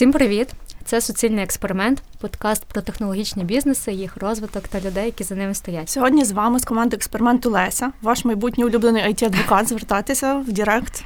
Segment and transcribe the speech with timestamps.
[0.00, 0.48] Всім привіт!
[0.84, 5.88] Це суцільний експеримент, подкаст про технологічні бізнеси, їх розвиток та людей, які за ними стоять.
[5.88, 11.04] Сьогодні з вами з команди експерименту Леся, ваш майбутній улюблений it адвокат звертатися в Директ.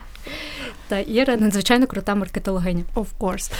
[0.88, 2.84] Та Іра надзвичайно крута маркетологиня.
[2.94, 3.52] Of course.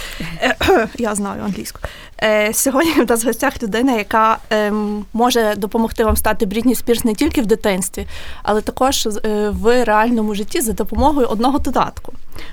[0.99, 1.79] Я знаю англійську.
[2.23, 7.05] Е, сьогодні в нас в гостях людина, яка ем, може допомогти вам стати Брітні Спірс
[7.05, 8.07] не тільки в дитинстві,
[8.43, 12.13] але також е, в реальному житті за допомогою одного додатку.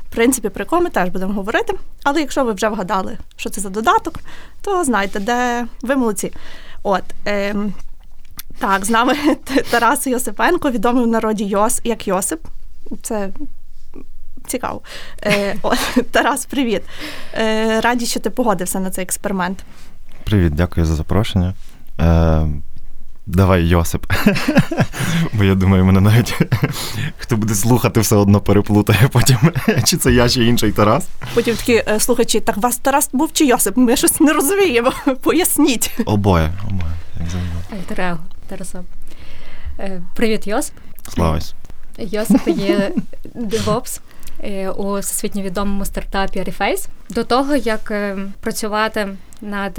[0.09, 1.73] В принципі, про якого ми теж будемо говорити.
[2.03, 4.19] Але якщо ви вже вгадали, що це за додаток,
[4.61, 6.31] то знайте, де ви молодці.
[6.83, 7.03] От.
[7.25, 7.73] Ем,
[8.59, 9.15] так, з нами
[9.71, 12.39] Тарас Йосипенко, відомий в народі Йос як Йосип.
[13.01, 13.29] Це
[14.47, 14.81] цікаво.
[15.23, 15.73] Е, о,
[16.11, 16.81] Тарас, привіт.
[17.33, 19.63] Е, Раді, що ти погодився на цей експеримент.
[20.23, 21.53] Привіт, дякую за запрошення.
[21.99, 22.47] Е,
[23.25, 24.05] Давай, Йосип.
[25.33, 26.35] Бо я думаю, мене навіть
[27.17, 29.37] хто буде слухати, все одно переплутає потім,
[29.85, 31.07] чи це я, чи інший Тарас.
[31.33, 33.77] Потім такі е, слухачі, так вас Тарас був чи Йосип?
[33.77, 34.91] Ми щось не розуміємо.
[35.21, 35.99] Поясніть.
[36.05, 36.91] Обоє, обоє.
[37.19, 38.17] як завжди.
[38.47, 38.83] Тараса.
[39.79, 40.75] Е, Привіт, Йосип.
[41.13, 41.53] Славись.
[41.97, 42.91] Йосип є
[43.35, 43.99] DevOps
[44.43, 46.87] е, у всесвітньо відомому стартапі Reface.
[47.09, 49.07] До того, як е, працювати
[49.41, 49.77] над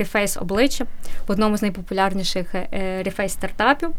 [0.00, 0.86] Reface обличчя
[1.26, 3.90] в одному з найпопулярніших Reface стартапів,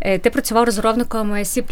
[0.00, 1.62] е, ти працював розробником C++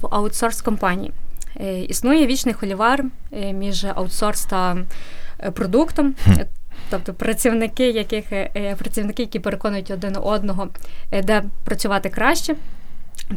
[0.00, 1.12] в аутсорс компанії.
[1.60, 4.76] Е, Існує вічний холівар е, між аутсорс та
[5.54, 6.14] продуктом.
[6.90, 8.24] Тобто працівники, яких
[8.78, 10.68] працівники, які переконують один одного,
[11.22, 12.54] де працювати краще,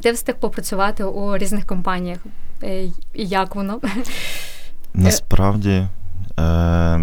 [0.02, 2.18] ти встиг попрацювати у різних компаніях.
[3.14, 3.80] І як воно?
[4.94, 5.88] Насправді,
[6.40, 7.00] е,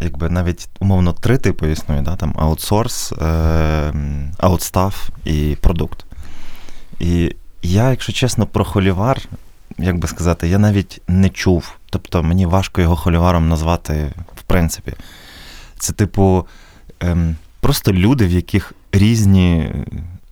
[0.00, 2.16] якби навіть умовно три типи існує, да?
[2.16, 3.92] там аутсорс, е,
[4.38, 6.04] аутстаф і продукт.
[7.00, 9.20] І я, якщо чесно, про холівар,
[9.78, 11.72] як би сказати, я навіть не чув.
[11.90, 14.92] Тобто мені важко його холіваром назвати, в принципі.
[15.78, 16.46] Це, типу,
[17.00, 19.72] ем, просто люди, в яких різні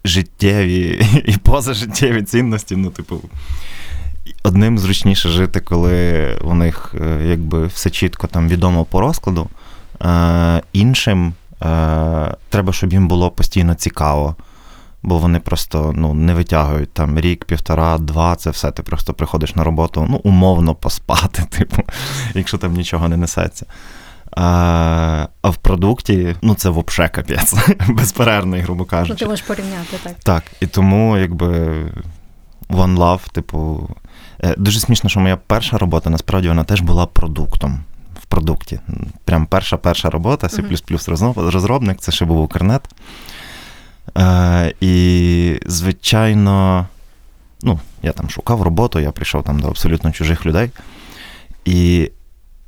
[0.05, 2.77] життєві і позажиттєві цінності.
[2.77, 3.21] Ну, типу,
[4.47, 9.49] одним зручніше жити, коли у них е, якби все чітко там відомо по розкладу.
[10.03, 14.37] Е, іншим е, треба, щоб їм було постійно цікаво.
[15.03, 18.71] Бо вони просто ну, не витягують там рік, півтора, два, це все.
[18.71, 21.83] Ти просто приходиш на роботу, ну, умовно поспати, типу,
[22.35, 23.67] якщо там нічого не несеться.
[24.37, 27.55] А, а в продукті, ну, це взагалі капець,
[27.89, 29.13] безперервний, грубо кажучи.
[29.13, 30.15] Ну, ти можеш порівняти так.
[30.23, 31.47] Так, і тому, якби
[32.69, 33.89] One Love, типу,
[34.57, 37.81] дуже смішно, що моя перша робота насправді вона теж була продуктом.
[38.23, 38.81] В продукті.
[39.25, 42.83] Прям перша перша робота, C++ розробник, це ще був Укрнет.
[44.19, 46.87] Е, і, звичайно,
[47.63, 50.71] ну, я там шукав роботу, я прийшов там до абсолютно чужих людей.
[51.65, 52.11] І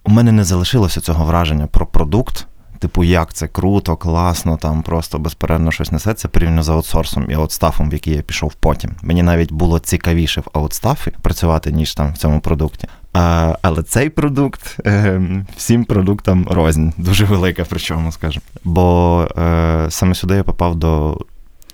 [0.04, 2.46] у мене не залишилося цього враження про продукт.
[2.78, 7.90] Типу, як це круто, класно, там просто безперервно щось несеться порівняно з аутсорсом і аутстафом,
[7.90, 8.90] в який я пішов потім.
[9.02, 12.88] Мені навіть було цікавіше в аутстафі працювати, ніж там в цьому продукті.
[13.12, 15.20] А, але цей продукт е,
[15.56, 18.42] всім продуктам рознь, дуже велика, причому скажімо.
[18.64, 21.18] Бо е, саме сюди я попав до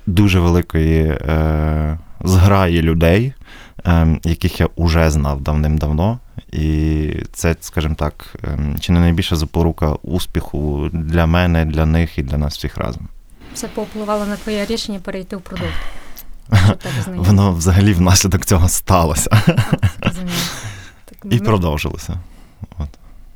[0.07, 3.33] дуже великої е, зграї людей,
[3.87, 6.19] е, яких я вже знав давним-давно.
[6.53, 12.23] І це, скажімо так, ем, чи не найбільша запорука успіху для мене, для них і
[12.23, 13.09] для нас всіх разом.
[13.55, 15.73] Це повпливало на твоє рішення перейти в продукт.
[17.07, 19.31] Воно взагалі внаслідок цього сталося
[21.25, 22.19] і ми- продовжилося.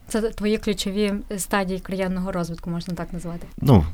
[0.08, 3.46] Це твої ключові стадії кар'єрного розвитку, можна так назвати.
[3.60, 3.84] Ну,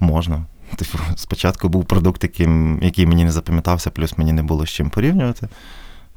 [0.00, 0.44] можна.
[0.76, 4.90] Типу, спочатку був продукт, яким, який мені не запам'ятався, плюс мені не було з чим
[4.90, 5.48] порівнювати.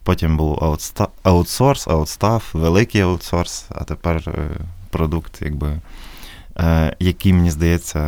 [0.04, 4.50] Потім був аутста- аутсорс, аутстаф, великий аутсорс, а тепер е,
[4.90, 5.80] продукт, якби,
[6.58, 8.00] е, який мені здається,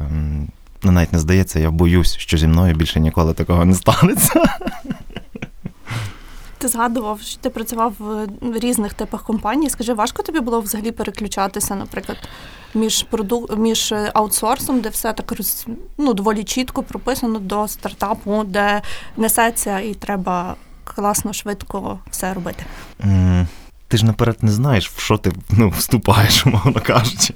[0.00, 0.48] ем,
[0.82, 4.42] ну навіть не здається, я боюсь, що зі мною більше ніколи такого не станеться.
[6.58, 9.70] Ти згадував, що ти працював в різних типах компаній.
[9.70, 12.18] Скажи, важко тобі було взагалі переключатися, наприклад,
[12.74, 13.48] між проду...
[13.56, 15.66] між аутсорсом, де все так роз...
[15.98, 18.82] ну, доволі чітко прописано до стартапу, де
[19.16, 20.56] несеться і треба
[20.94, 22.64] класно, швидко все робити.
[23.04, 23.46] М,
[23.88, 27.34] Ти ж наперед не знаєш, в що ти ну, вступаєш, умовно кажучи.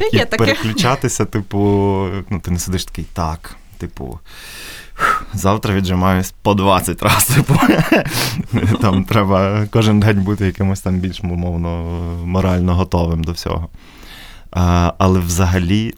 [0.00, 0.44] Є Як таке.
[0.44, 1.58] переключатися, типу,
[2.30, 4.18] ну, ти не сидиш такий, так, типу,
[5.34, 7.44] завтра віджимаюсь по 20 разів.
[8.52, 8.76] Типу.
[8.78, 11.68] Там треба кожен день бути якимось там більш умовно
[12.24, 13.68] морально готовим до всього.
[14.50, 15.94] А, але взагалі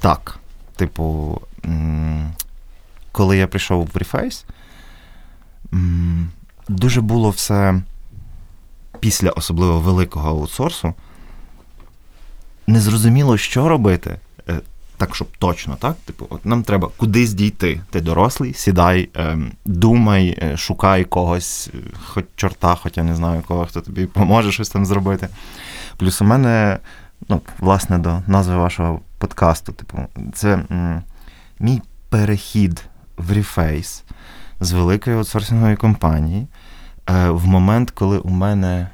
[0.00, 0.38] так.
[0.76, 1.40] Типу,
[3.12, 4.44] коли я прийшов в Reface,
[6.68, 7.82] дуже було все
[9.00, 10.94] після особливо великого аутсорсу.
[12.66, 14.18] не зрозуміло, що робити.
[14.48, 14.60] Е,
[14.96, 15.96] так, щоб точно, так?
[16.04, 17.80] Типу, от нам треба кудись дійти.
[17.90, 21.70] Ти дорослий, сідай, е, думай, е, шукай когось,
[22.06, 25.28] хоч чорта, хоч я не знаю кого, хто тобі поможе щось там зробити.
[25.96, 26.78] Плюс у мене,
[27.28, 29.98] ну, власне, до назви вашого подкасту, типу,
[30.34, 31.02] це м,
[31.60, 32.84] мій перехід
[33.16, 34.02] в Reface
[34.60, 36.46] з великої аутсорсингової компанії
[37.10, 38.88] е, в момент, коли у мене.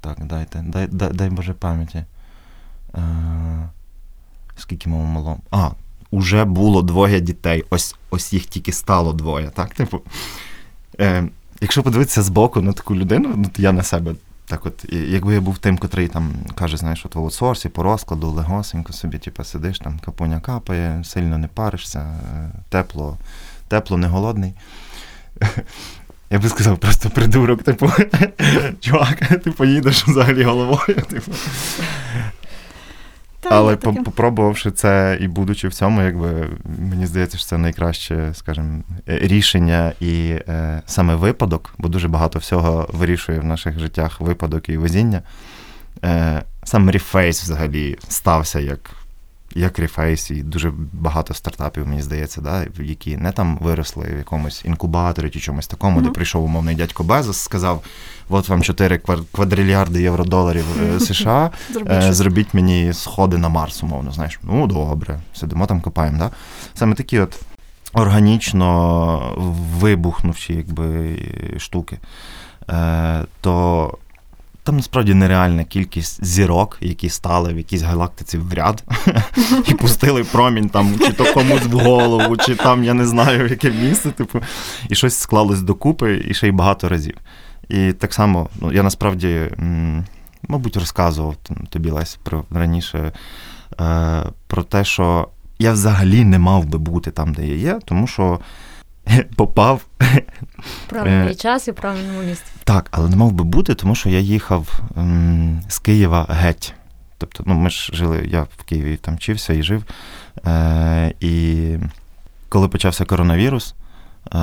[0.00, 2.04] Так, дайте, дай, дай, дай Боже пам'яті.
[2.94, 3.00] Е,
[4.56, 5.38] скільки мого мало?
[5.50, 5.70] А,
[6.10, 7.64] уже було двоє дітей.
[7.70, 9.50] Ось ось їх тільки стало двоє.
[9.50, 9.74] так?
[9.74, 10.00] Типу,
[11.00, 11.28] е,
[11.60, 14.14] Якщо подивитися збоку на таку людину, ну, я на себе
[14.46, 18.30] так от, якби я був тим, котрий там каже, знаєш, от в аутсорсі, по розкладу,
[18.30, 23.16] легосенько собі, типу, сидиш, там капуня капає, сильно не паришся, е, тепло,
[23.68, 24.54] тепло, не голодний.
[26.30, 27.92] Я би сказав, просто придурок, типу,
[28.80, 31.02] чувак, ти поїдеш взагалі головою.
[31.10, 31.32] Типу.
[33.40, 34.02] Та, Але таке.
[34.02, 36.48] попробувавши це і будучи в цьому, якби
[36.78, 42.38] мені здається, що це найкраще, скажімо, е, рішення і е, саме випадок, бо дуже багато
[42.38, 45.22] всього вирішує в наших життях випадок і везіння.
[46.04, 48.90] Е, Сам Reface взагалі стався як
[49.54, 54.64] як Reface, і дуже багато стартапів, мені здається, да, які не там виросли в якомусь
[54.64, 56.04] інкубаторі чи чомусь такому, mm-hmm.
[56.04, 57.84] де прийшов умовний дядько Безос, сказав:
[58.28, 58.98] от вам 4
[59.32, 61.00] квадрильярди євро-доларів mm-hmm.
[61.00, 64.12] США, зробіть, зробіть мені сходи на Марс, умовно.
[64.12, 66.18] Знаєш, ну добре, сидимо там, копаємо.
[66.18, 66.30] Да?
[66.74, 67.40] Саме такі от
[67.92, 69.34] органічно
[69.80, 71.18] вибухнувші якби,
[71.58, 71.98] штуки.
[72.70, 73.94] Е, то
[74.62, 78.84] там насправді нереальна кількість зірок, які стали в якійсь галактиці в ряд
[79.68, 83.50] і пустили промінь там, чи то комусь в голову, чи там, я не знаю, в
[83.50, 84.40] яке місце, типу,
[84.88, 87.16] і щось склалось докупи, і ще й багато разів.
[87.68, 89.40] І так само, ну, я насправді,
[90.48, 91.36] мабуть, розказував
[91.68, 93.12] тобі Лесь про раніше
[93.80, 95.28] е- про те, що
[95.58, 98.40] я взагалі не мав би бути там, де я є, тому що.
[99.36, 99.80] Попав
[100.88, 102.52] правильний час і правильному місці.
[102.70, 106.74] Так, але не мав би бути, тому що я їхав ем, з Києва геть.
[107.18, 109.84] Тобто, ну, ми ж жили, я в Києві там вчився і жив.
[110.46, 111.76] Е, І
[112.48, 113.74] коли почався коронавірус,
[114.34, 114.38] е,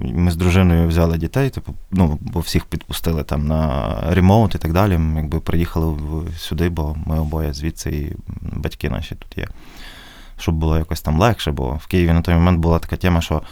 [0.00, 4.72] ми з дружиною взяли дітей, типу, ну, бо всіх підпустили там на ремоут і так
[4.72, 4.98] далі.
[4.98, 5.96] Ми якби приїхали
[6.38, 9.48] сюди, бо ми обоє звідси, і батьки наші тут є.
[10.38, 13.42] Щоб було якось там легше, бо в Києві на той момент була така тема, що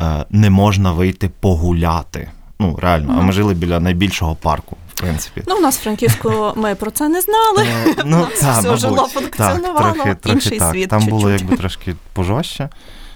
[0.00, 2.28] е, не можна вийти погуляти.
[2.62, 5.42] Ну, реально, а ми жили біля найбільшого парку, в принципі.
[5.46, 7.68] Ну, у нас в Франківську ми про це не знали.
[7.86, 10.70] Uh, ну, та, все жило, функціонувало, трохи, трохи інший так.
[10.70, 10.88] світ.
[10.88, 11.18] Там чуть-чуть.
[11.18, 12.68] було якби трошки пожорстче.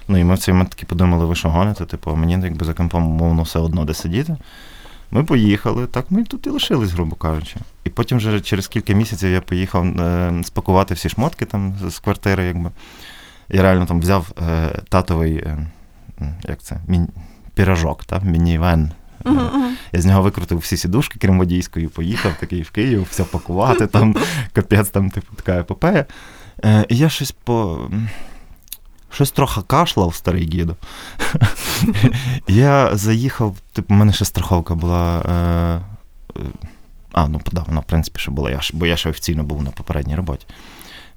[0.07, 2.73] Ну і ми в цей момент таки подумали, ви що гоните, типу, мені якби за
[2.73, 4.37] компом мовно все одно де сидіти.
[5.11, 7.55] Ми поїхали, так ми тут і лишились, грубо кажучи.
[7.83, 12.45] І потім вже через кілька місяців я поїхав е, спакувати всі шмотки там з квартири,
[12.45, 12.71] якби.
[13.49, 15.67] Я реально там взяв е, татовий, е,
[16.43, 17.07] як це, мін...
[17.53, 18.91] піражок, міні-вен.
[19.23, 19.71] Uh-huh.
[19.91, 24.15] Я з нього викрутив всі сідушки, крім водійської, поїхав такий в Київ, все пакувати, там
[24.53, 26.05] капець, там типу така епопея.
[26.65, 27.89] Е, і я щось по.
[29.11, 30.75] Щось трохи кашлав старий діду.
[32.47, 35.19] я заїхав, типу, у мене ще страховка була.
[35.19, 35.81] Е,
[37.11, 39.71] а, ну да, вона, в принципі, ще була, я, бо я ще офіційно був на
[39.71, 40.45] попередній роботі.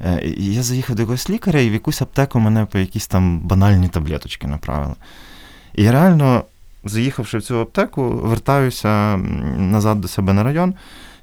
[0.00, 3.88] Е, я заїхав до якогось лікаря, і в якусь аптеку мене по якісь там банальні
[3.88, 4.94] таблеточки направили.
[5.74, 6.44] І реально
[6.84, 9.16] заїхавши в цю аптеку, вертаюся
[9.56, 10.74] назад до себе на район.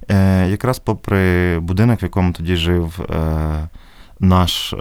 [0.09, 3.67] Е, Якраз попри будинок, в якому тоді жив е,
[4.19, 4.77] наш е,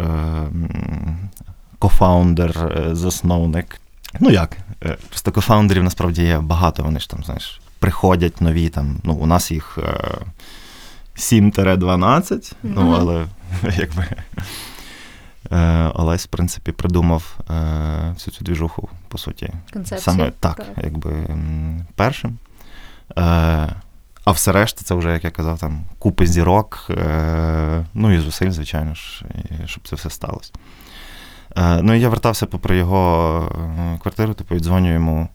[1.78, 3.80] кофаундер, засновник.
[4.20, 4.56] Ну як?
[5.08, 8.68] Просто кофаундерів насправді є багато, вони ж там, знаєш, приходять нові.
[8.68, 9.78] там, ну У нас їх
[11.16, 12.54] 7-12, mm-hmm.
[12.62, 13.26] ну але
[13.78, 14.06] якби.
[15.94, 17.54] Олесь, в принципі, придумав е,
[18.14, 19.52] всю цю двіжуху, по суті.
[19.72, 20.00] Концепцію.
[20.00, 20.66] Саме так, так.
[20.84, 21.26] якби
[21.94, 22.38] першим.
[23.10, 23.72] Е,
[24.24, 28.50] а все решта, це вже, як я казав, там купи зірок, е, ну і зусиль,
[28.50, 29.24] звичайно ж,
[29.66, 30.52] щоб це все сталося.
[31.56, 35.28] Е, ну і я вертався попри його квартиру, типу, і дзвоню йому.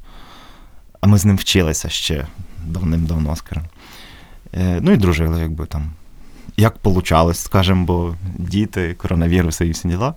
[1.01, 2.27] А ми з ним вчилися ще
[2.65, 3.65] давним-давно, скажімо.
[4.53, 5.91] Ну і дружили, якби там
[6.62, 10.13] як получалось, скажімо, бо діти, коронавіруси і всі діла.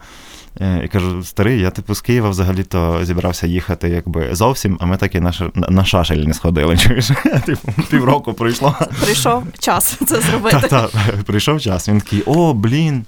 [0.61, 5.15] Я кажу, старий, я типу з Києва взагалі-то зібрався їхати якби зовсім, а ми так
[5.15, 6.77] і на, на шашель не сходили.
[6.79, 7.11] Чуєш?
[7.47, 8.75] Типу, півроку пройшло.
[9.05, 10.69] Прийшов час це зробити.
[10.69, 10.91] Так,
[11.27, 11.89] прийшов час.
[11.89, 13.05] Він такий, о, блін.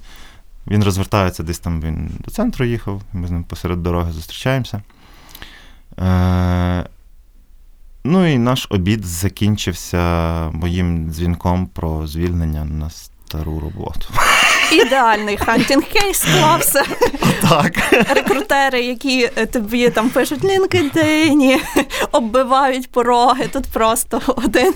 [0.67, 4.81] Він розвертається десь там, він до центру їхав, ми з ним посеред дороги зустрічаємося.
[5.99, 6.85] Е,
[8.09, 9.99] Ну і наш обід закінчився
[10.53, 12.89] моїм дзвінком про звільнення на
[13.27, 14.07] стару роботу.
[14.71, 16.83] ідеальний hunting кейс склався.
[17.49, 17.73] Так.
[18.15, 21.59] Рекрутери, які е, тобі там пишуть LinkedIn,
[22.11, 23.47] оббивають пороги.
[23.53, 24.73] Тут просто один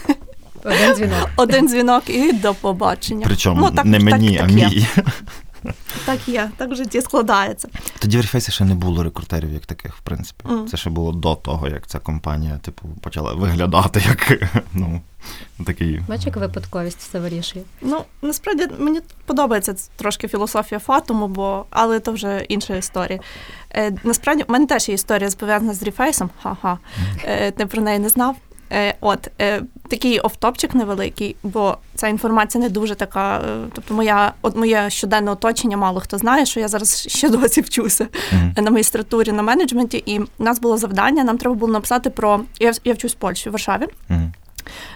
[0.63, 1.29] Один дзвінок.
[1.35, 3.25] один дзвінок і до побачення.
[3.27, 4.87] Причому Ну, так- не мені, так а мій.
[6.05, 7.67] Так є, так в житті складається.
[7.99, 10.43] Тоді в Рефейсі ще не було рекрутерів як таких, в принципі.
[10.45, 10.67] Мгм.
[10.67, 15.01] Це ще було до того, як ця компанія, типу, почала виглядати як ну,
[15.65, 16.01] такий.
[16.07, 17.65] Бачиш, як випадковість все вирішує.
[17.81, 23.19] Ну, насправді мені подобається трошки філософія фатуму, бо але то вже інша історія.
[23.75, 26.29] Е, насправді, в мене теж є історія пов'язана з рефейсом.
[26.43, 26.77] Ха-ха.
[27.23, 28.35] Е, ти про неї не знав.
[28.71, 33.37] Е, от е, такий офтопчик невеликий, бо ця інформація не дуже така.
[33.37, 37.61] Е, тобто, моя от моє щоденне оточення, мало хто знає, що я зараз ще досі
[37.61, 38.53] вчуся Мгм.
[38.57, 41.23] на магістратурі на менеджменті, і в нас було завдання.
[41.23, 43.87] Нам треба було написати про я, я вчусь в Польщі, в Варшаві.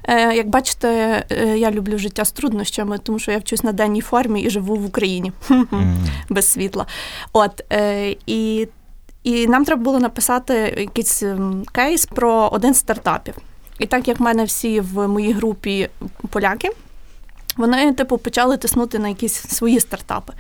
[0.03, 1.24] Е, Як бачите,
[1.58, 4.86] я люблю життя з труднощами, тому що я вчусь на денній формі і живу в
[4.86, 5.98] Україні Мгм.
[6.29, 6.86] без світла.
[7.34, 7.63] От
[8.25, 8.67] і,
[9.24, 13.34] і нам треба було написати якийсь ем, кейс про один з стартапів.
[13.79, 15.89] І так як в мене всі в моїй групі
[16.29, 16.70] поляки,
[17.58, 20.34] вони, типу, почали тиснути на якісь свої стартапи.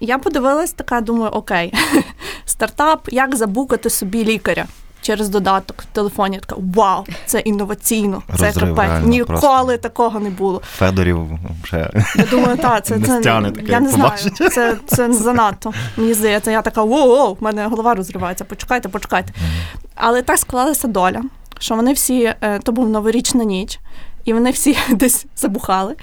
[0.00, 1.74] Я подивилась, така думаю, окей,
[2.44, 4.66] стартап, як забукати собі лікаря
[5.00, 6.34] через додаток в телефоні.
[6.34, 9.04] Я Така вау, це інноваційно, це капець.
[9.04, 9.76] Ніколи просто.
[9.76, 10.62] такого не було.
[10.76, 14.12] Федорів вже Я думаю, так, це, Не це стягне таке, я не знаю.
[14.50, 15.72] Це, це занадто.
[15.96, 18.44] Мені здається, я така воу, в мене голова розривається.
[18.44, 19.32] Почекайте, почекайте.
[19.94, 21.22] Але так склалася доля,
[21.58, 23.78] що вони всі, е, то був новорічна ніч,
[24.24, 25.96] і вони всі десь забухали.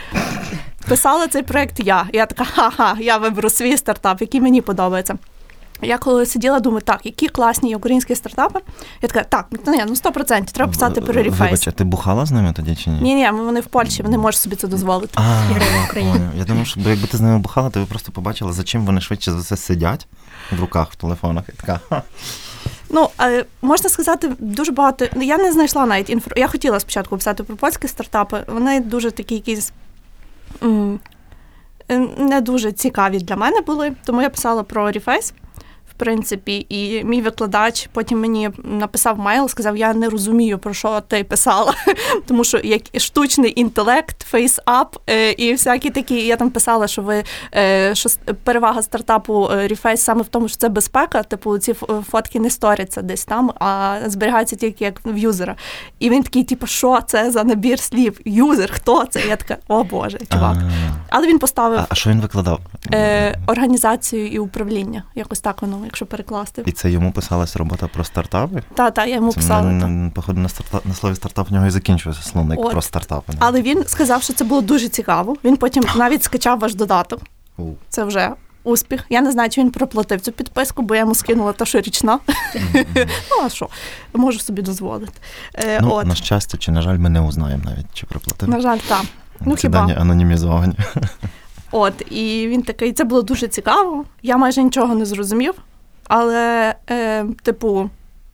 [0.87, 2.05] Писала цей проект я.
[2.13, 5.17] Я така, ха-ха, я виберу свій стартап, який мені подобається.
[5.81, 8.59] Я коли сиділа, думаю, так, які класні українські стартапи.
[9.01, 11.39] Я така, так, ну ні, ну 100%, треба писати про рефейс.
[11.39, 13.01] Вибач, а ти бухала з ними тоді чи ні?
[13.01, 15.13] Ні, ні, вони в Польщі, вони можуть собі це дозволити.
[15.15, 15.43] А.
[16.37, 19.01] Я думав, що якби ти з ними бухала, ти б просто побачила, за чим вони
[19.01, 20.07] швидше за все сидять
[20.51, 21.43] в руках, в телефонах.
[21.49, 22.03] І така, ха.
[22.95, 25.05] Ну, е, можна сказати, дуже багато.
[25.15, 26.31] ну, Я не знайшла навіть інфо.
[26.35, 28.43] Я хотіла спочатку писати про польські стартапи.
[28.47, 29.71] Вони дуже такі якісь
[30.63, 33.93] е, не дуже цікаві для мене були.
[34.05, 35.33] Тому я писала про Reface.
[35.97, 41.23] Принципі, і мій викладач потім мені написав мейл, сказав: я не розумію, про що ти
[41.23, 41.73] писала.
[42.27, 44.97] Тому що як штучний інтелект, фейсап
[45.37, 46.25] і всякі такі.
[46.25, 47.23] Я там писала, що ви
[47.55, 48.09] е, що
[48.43, 51.23] перевага стартапу е, Reface саме в тому, що це безпека.
[51.23, 51.73] Типу, ці
[52.09, 55.55] фотки не сторяться десь там, а зберігаються тільки як в юзера.
[55.99, 58.19] І він такий, типу, що це за набір слів?
[58.25, 59.21] Юзер, хто це?
[59.27, 60.57] Я така, о Боже, чувак.
[61.09, 62.59] Але він поставив А, а що він викладав?
[62.93, 65.03] е, організацію і управління.
[65.15, 66.63] Якось так воно, якщо перекласти.
[66.65, 68.63] І це йому писалась робота про стартапи?
[68.73, 69.71] Та, та, я йому Це писала.
[69.71, 72.71] на, походу на, старта, на слові стартап в нього і закінчується словник От.
[72.71, 73.33] про стартапи.
[73.39, 75.35] Але він сказав, що це було дуже цікаво.
[75.43, 77.21] Він потім навіть скачав ваш додаток.
[77.57, 77.63] У.
[77.89, 78.31] Це вже
[78.63, 79.05] успіх.
[79.09, 82.19] Я не знаю, чи він проплатив цю підписку, бо я йому скинула та, що річна.
[83.05, 83.67] Ну, а що?
[84.13, 85.13] Можу собі дозволити.
[85.53, 86.05] Е, Ну, от.
[86.05, 88.49] на щастя, чи на жаль, ми не узнаємо навіть, чи приплатив.
[88.49, 89.01] На жаль, так.
[89.41, 89.79] ну, Ці хіба.
[89.79, 90.73] дані анонімізовані.
[91.71, 94.05] От, і він такий, це було дуже цікаво.
[94.23, 95.53] Я майже нічого не зрозумів,
[96.07, 97.89] але, е, типу,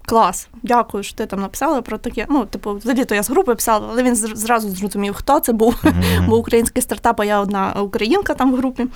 [0.06, 2.26] клас, дякую, що ти там написала про таке.
[2.30, 5.76] Ну, типу, взагалі-то я з групи писала, але він зразу зрозумів, хто це був.
[5.84, 6.26] Мгм.
[6.28, 8.88] Бо український стартап, а я одна українка там в групі.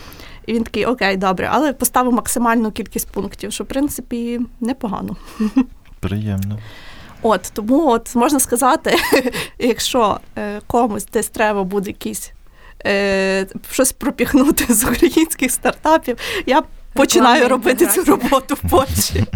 [0.45, 5.15] І він такий, окей, добре, але поставив максимальну кількість пунктів, що в принципі непогано.
[5.99, 6.59] Приємно.
[7.21, 8.95] От тому, от можна сказати,
[9.59, 12.31] якщо е, комусь десь треба буде якийсь
[12.85, 16.63] е, щось пропіхнути з українських стартапів, я
[16.95, 19.23] починаю робити цю роботу в Польщі.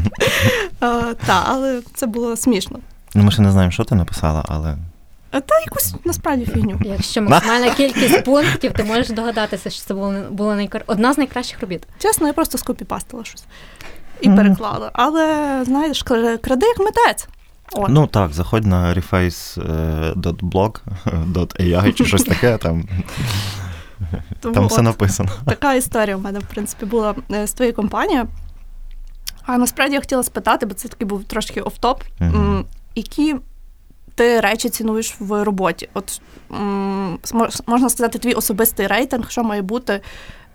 [0.83, 2.79] Е, Та, але це було смішно.
[3.15, 4.75] Ну, ми ще не знаємо, що ти написала, але
[5.33, 6.79] Е, Та якусь насправді фігню.
[6.85, 10.83] Якщо максимальна кількість пунктів, ти можеш догадатися, що це було, було найкар...
[10.87, 11.83] одна з найкращих робіт.
[11.99, 13.43] Чесно, я просто скопіпастила щось
[14.21, 14.37] і Мгм.
[14.37, 14.91] переклала.
[14.93, 16.03] Але знаєш,
[16.41, 17.27] кради як митець.
[17.71, 17.89] От.
[17.89, 22.83] ну так, заходь на reface.blog.ai чи щось таке, там,
[24.39, 24.83] Тому там все от.
[24.83, 25.29] написано.
[25.45, 28.27] Така історія в мене, в принципі, була е, з твоєю компанією.
[29.45, 32.03] А насправді я хотіла спитати, бо це такий був трошки офтоп.
[32.21, 33.35] М, Які
[34.15, 35.89] ти речі цінуєш в роботі?
[35.93, 36.21] От
[37.67, 40.01] можна сказати, твій особистий рейтинг, що має бути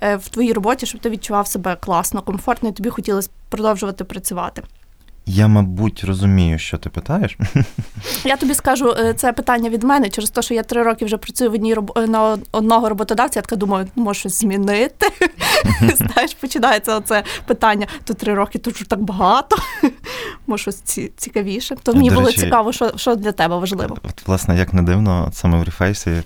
[0.01, 4.63] е, в твоїй роботі, щоб ти відчував себе класно, комфортно, і тобі хотілося продовжувати працювати.
[5.27, 7.39] Я, мабуть, розумію, що ти питаєш.
[8.25, 11.17] Я тобі скажу е, це питання від мене через те, що я три роки вже
[11.17, 11.93] працюю в одній роб...
[11.97, 13.39] е, на одного роботодавця.
[13.39, 15.07] Я така думаю, ну, може щось змінити.
[15.95, 17.87] Знаєш, починається оце питання.
[18.05, 19.57] То три роки, то так багато.
[20.47, 21.77] Може, щось ці- цікавіше.
[21.83, 23.97] То мені До було речі, цікаво, що, що для тебе важливо.
[24.03, 26.23] От, власне, як не дивно, саме в Reface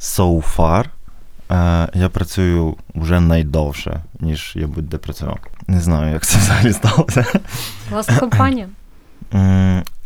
[0.00, 0.84] so far
[1.50, 5.38] Е, Я працюю вже найдовше, ніж я будь-де працював.
[5.66, 7.26] Не знаю, як це взагалі сталося.
[7.90, 8.68] Класна компанія.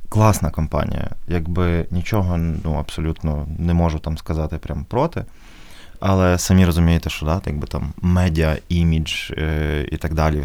[0.09, 1.11] Класна компанія.
[1.29, 5.25] Якби нічого ну, абсолютно не можу там сказати прямо проти.
[6.01, 10.45] Але самі розумієте, що да, якби там медіа, імідж е, і так далі,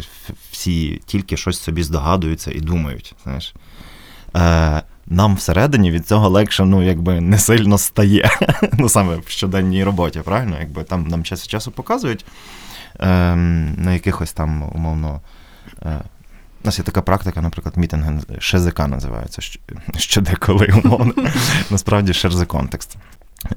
[0.50, 3.14] всі тільки щось собі здогадуються і думають.
[3.24, 3.54] знаєш.
[4.36, 8.30] Е, Нам всередині від цього легше ну, якби не сильно стає.
[8.72, 10.56] ну саме в щоденній роботі, правильно?
[10.60, 12.24] Якби Там нам час часу показують
[13.00, 13.36] е,
[13.76, 15.20] на якихось там умовно.
[15.82, 16.00] Е,
[16.62, 19.42] у нас є така практика, наприклад, мітинги ШЗК називається,
[19.96, 21.14] що деколи умовно.
[21.70, 22.96] Насправді share the context.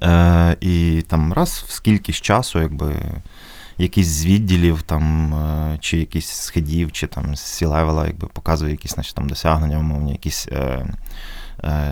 [0.03, 2.95] Е, І там раз в скількись часу, якби
[3.77, 8.27] якийсь з відділів там, е, чи якийсь з хедів, чи там з C-level а, якби
[8.27, 10.85] показує якісь значить, там досягнення, умовні, якісь е,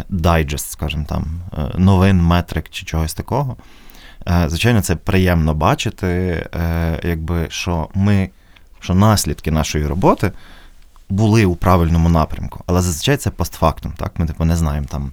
[0.10, 1.26] дайджест, скажімо там,
[1.58, 3.58] е, новин, метрик чи чогось такого.
[4.28, 6.08] Е, Звичайно, це приємно бачити,
[6.56, 8.30] е, якби, що ми,
[8.80, 10.32] що наслідки нашої роботи
[11.10, 12.64] були у правильному напрямку.
[12.66, 13.94] Але зазвичай це постфактум.
[13.98, 14.20] Так?
[14.20, 15.12] Ми типу, не знаємо там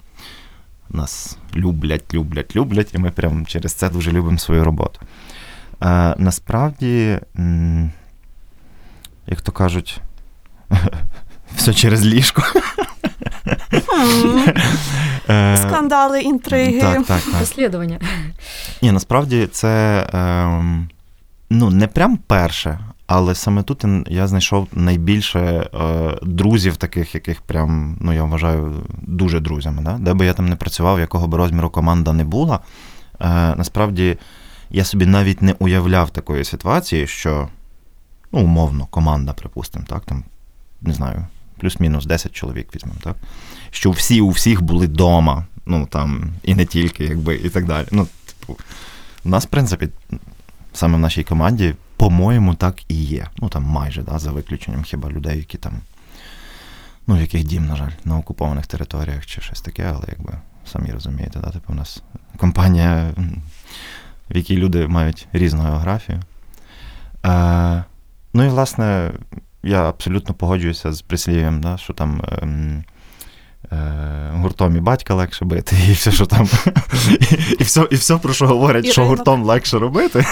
[0.90, 5.00] нас люблять, люблять, люблять, і ми прямо через це дуже любимо свою роботу.
[5.82, 7.20] Е, Насправді,
[9.26, 10.00] як то кажуть,
[11.56, 12.42] все через ліжко.
[15.30, 16.80] Е, Скандали, інтриги.
[16.80, 17.40] Так, так, так.
[17.40, 17.98] Розслідування.
[18.82, 20.86] Ні, насправді це е,
[21.50, 25.68] ну, не прям перше, але саме тут я знайшов найбільше е,
[26.22, 29.82] друзів, таких, яких прям, ну я вважаю, дуже друзями.
[29.82, 29.98] Да?
[29.98, 32.60] Де би я там не працював, якого би розміру команда не була.
[33.20, 34.16] Е, Насправді
[34.70, 37.48] я собі навіть не уявляв такої ситуації, що,
[38.32, 40.24] ну, умовно, команда, припустимо, так, там,
[40.80, 41.26] не знаю,
[41.60, 43.16] плюс-мінус 10 чоловік візьмемо, так?
[43.74, 47.86] Що всі у всіх були вдома, ну там, і не тільки, якби, і так далі.
[47.90, 48.56] Ну, типу,
[49.24, 49.88] у нас, в принципі,
[50.72, 53.26] саме в нашій команді по-моєму, так і є.
[53.36, 55.72] Ну там майже, да, за виключенням хіба людей, які там,
[57.06, 60.32] ну, яких дім, на жаль, на окупованих територіях чи щось таке, але якби
[60.72, 62.02] самі розумієте, да, типу у нас
[62.36, 63.14] компанія,
[64.30, 66.20] в якій люди мають різну географію.
[67.26, 67.84] Е,
[68.36, 69.12] Ну і власне,
[69.62, 72.22] я абсолютно погоджуюся з прислів'ям, да, що там.
[72.42, 72.84] Е,
[74.32, 76.48] гуртом і батька легше бити, і все, що там.
[77.58, 79.16] І все, і все про що говорять, і що ринок.
[79.16, 80.24] гуртом легше робити.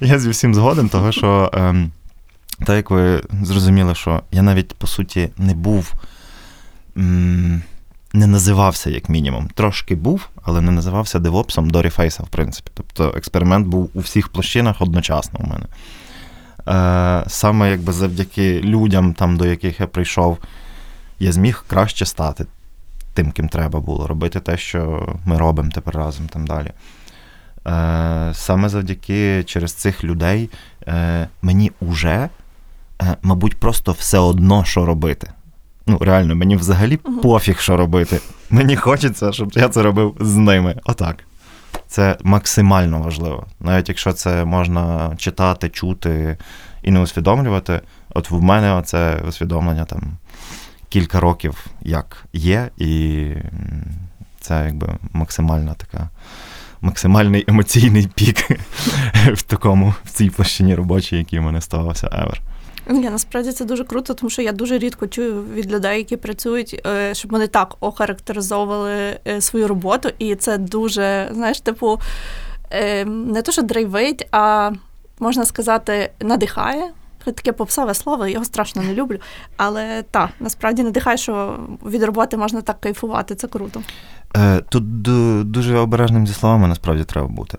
[0.00, 1.90] Я зі всім згоден, того що, ем,
[2.66, 5.92] так як ви зрозуміли, що я навіть по суті не був.
[8.12, 9.48] Не називався, як мінімум.
[9.54, 12.70] Трошки був, але не називався девопсом до рефейса, в принципі.
[12.74, 15.66] Тобто експеримент був у всіх площинах одночасно у мене.
[16.68, 20.38] Е, Саме якби завдяки людям, там, до яких я прийшов,
[21.18, 22.46] я зміг краще стати
[23.14, 26.70] тим, ким треба було, робити те, що ми робимо тепер разом там далі.
[27.66, 30.50] Е, Саме завдяки через цих людей
[30.88, 32.28] е, мені вже,
[33.02, 35.30] е, мабуть, просто все одно, що робити.
[35.86, 38.20] Ну, реально, мені взагалі пофіг, що робити.
[38.50, 40.74] Мені хочеться, щоб я це робив з ними.
[40.84, 41.16] Отак.
[41.88, 43.46] Це максимально важливо.
[43.60, 46.36] Навіть якщо це можна читати, чути
[46.82, 47.80] і не усвідомлювати,
[48.14, 50.02] от в мене це усвідомлення там
[50.96, 53.26] кілька років як є, і
[54.40, 56.10] це якби максимальна така.
[56.80, 58.36] Максимальний емоційний пік
[59.32, 62.36] в такому, в цій площині робочій, який в мене ставався ever.
[62.88, 66.80] Ні, насправді це дуже круто, тому що я дуже рідко чую від людей, які працюють,
[66.86, 70.08] е, щоб вони так охарактеризовували е, свою роботу.
[70.18, 72.00] І це дуже, знаєш, типу,
[72.70, 74.70] е, не то, що драйвить, а
[75.18, 76.90] можна сказати, надихає
[77.32, 79.18] таке попсове слово, його страшно не люблю.
[79.56, 83.82] Але так, насправді надихає, що від роботи можна так кайфувати, це круто.
[84.36, 85.02] Е, тут
[85.50, 87.58] дуже обережним зі словами насправді треба бути.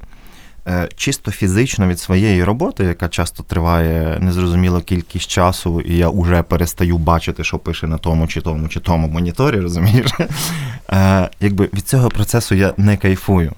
[0.68, 6.44] Е, чисто фізично від своєї роботи, яка часто триває незрозуміло кількість часу, і я вже
[6.44, 10.12] перестаю бачити, що пише на тому, чи тому, чи тому моніторі, розумієш?
[10.92, 13.54] Е, якби від цього процесу я не кайфую.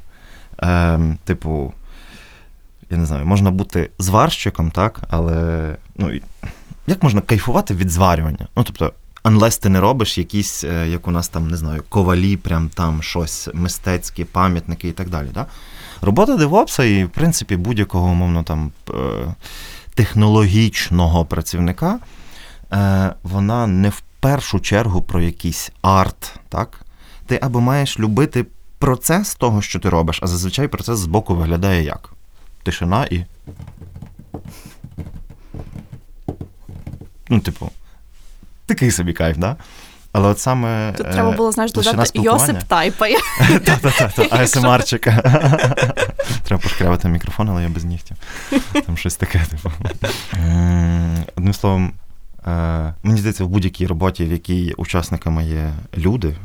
[1.24, 1.74] Типу,
[2.90, 6.20] я не знаю, можна бути зварщиком, так, але ну,
[6.88, 8.48] як можна кайфувати від зварювання?
[8.56, 12.38] Ну, тобто, unless ти не робиш якісь, е, як у нас там, не знаю, ковалі,
[12.38, 15.28] прям там щось мистецькі, пам'ятники і так далі.
[15.34, 15.46] Да?
[16.02, 18.94] Робота девопса і, в принципі, будь-якого умовно там е,
[19.94, 22.00] технологічного працівника,
[22.72, 26.86] е, вона не в першу чергу про якийсь арт, так?
[27.26, 28.46] Ти або маєш любити
[28.80, 32.14] процес того, що ти робиш, а зазвичай процес збоку виглядає як?
[32.64, 33.26] Тишина і.
[37.30, 37.72] Ну, типу,
[38.66, 39.56] такий собі кайф, да?
[40.12, 40.94] Але от саме.
[40.98, 43.18] Тут треба було, знаєш, додати Йосип тайпає.
[43.66, 44.30] Так-так-так.
[46.44, 48.18] Треба пошкрябати мікрофон, але я без нігтів.
[48.86, 49.72] Там щось таке, типу.
[51.36, 51.94] Одним словом,
[52.48, 56.36] е, мені здається, в будь-якій роботі, в якій учасниками є люди,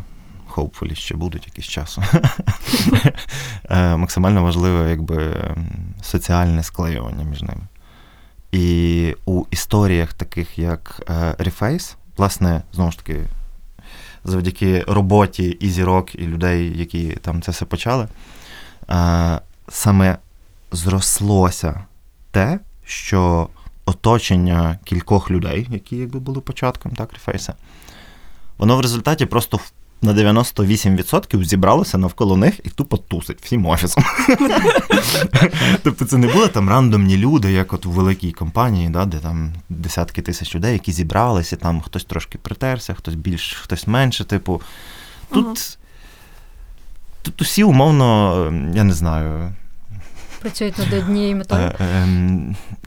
[0.55, 2.03] hopefully, ще будуть якийсь часу.
[3.71, 5.37] Е, максимально важливе якби
[6.03, 7.63] соціальне склеювання між ними.
[8.53, 8.84] І
[9.75, 11.03] історіях, таких як
[11.39, 13.21] Reface, власне, знову ж таки,
[14.25, 18.09] завдяки роботі і зірок, і людей, які там це все почали,
[19.69, 20.19] саме
[20.73, 21.85] зрослося
[22.31, 23.49] те, що
[23.85, 27.55] оточення кількох людей, які якби були початком так, Рефейса,
[28.59, 29.61] воно в результаті просто
[30.05, 34.05] на 98% зібралося навколо них і тупо тусить всім офісом.
[35.83, 39.53] Тобто це не були там рандомні люди, як от у великій компанії, да, де там
[39.69, 44.25] десятки тисяч людей, які зібралися, там хтось трошки притерся, хтось більш, хтось менше.
[44.25, 44.63] Типу,
[45.31, 45.79] тут,
[47.23, 48.35] тут усі умовно,
[48.75, 49.53] я не знаю
[50.45, 51.73] працюють над однією метою?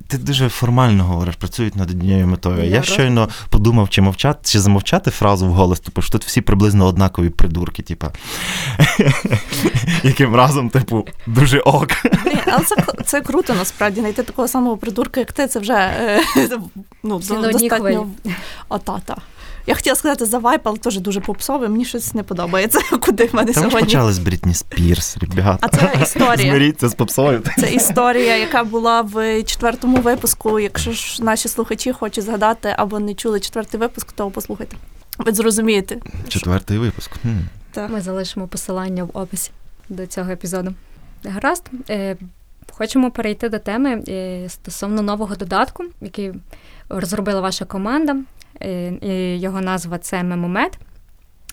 [0.08, 2.58] Ти дуже формально говориш, працюють над однією метою.
[2.58, 6.41] Я, Я щойно подумав, чи мовчати, чи замовчати фразу в голос, типу, що тут всі
[6.41, 8.08] приблизно однакові придурки, типу,
[10.04, 11.89] яким разом, типу, дуже ок.
[12.46, 14.00] Але це це круто, насправді.
[14.00, 16.22] Знайти такого самого придурка, як ти, це вже е,
[17.04, 18.08] ну, достатньо.
[18.70, 19.17] Ота-та.
[19.68, 21.68] Я хотіла сказати за вайп, але теж дуже попсове.
[21.68, 22.80] Мені щось не подобається.
[23.02, 23.82] Куди в мене Там сьогодні.
[23.82, 25.58] почали з Брітні Спірс, ребята.
[25.62, 26.52] А це історія.
[26.52, 27.44] Змиріться з попсовою.
[27.58, 30.60] Це історія, яка була в четвертому випуску.
[30.60, 34.78] Якщо ж наші слухачі хочуть згадати або не чули четвертий випуск, то послухайте.
[35.18, 35.98] Ви зрозумієте.
[36.28, 37.12] Четвертий випуск.
[37.22, 37.28] Хм.
[37.72, 37.90] Так.
[37.90, 39.52] Ми залишимо посилання в описі
[39.90, 40.74] до цього епізоду.
[41.26, 41.64] Гаразд.
[41.90, 42.18] Е,
[42.72, 46.32] хочемо перейти до теми е, стосовно нового додатку, який
[46.90, 48.16] розробила ваша команда.
[48.62, 50.78] Е, і його назва це мемомет.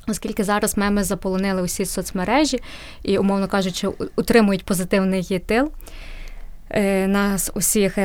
[0.09, 2.61] Оскільки зараз меми заполонили усі соцмережі
[3.03, 5.71] і, умовно кажучи, утримують позитивний тил
[6.71, 7.99] е, нас усіх.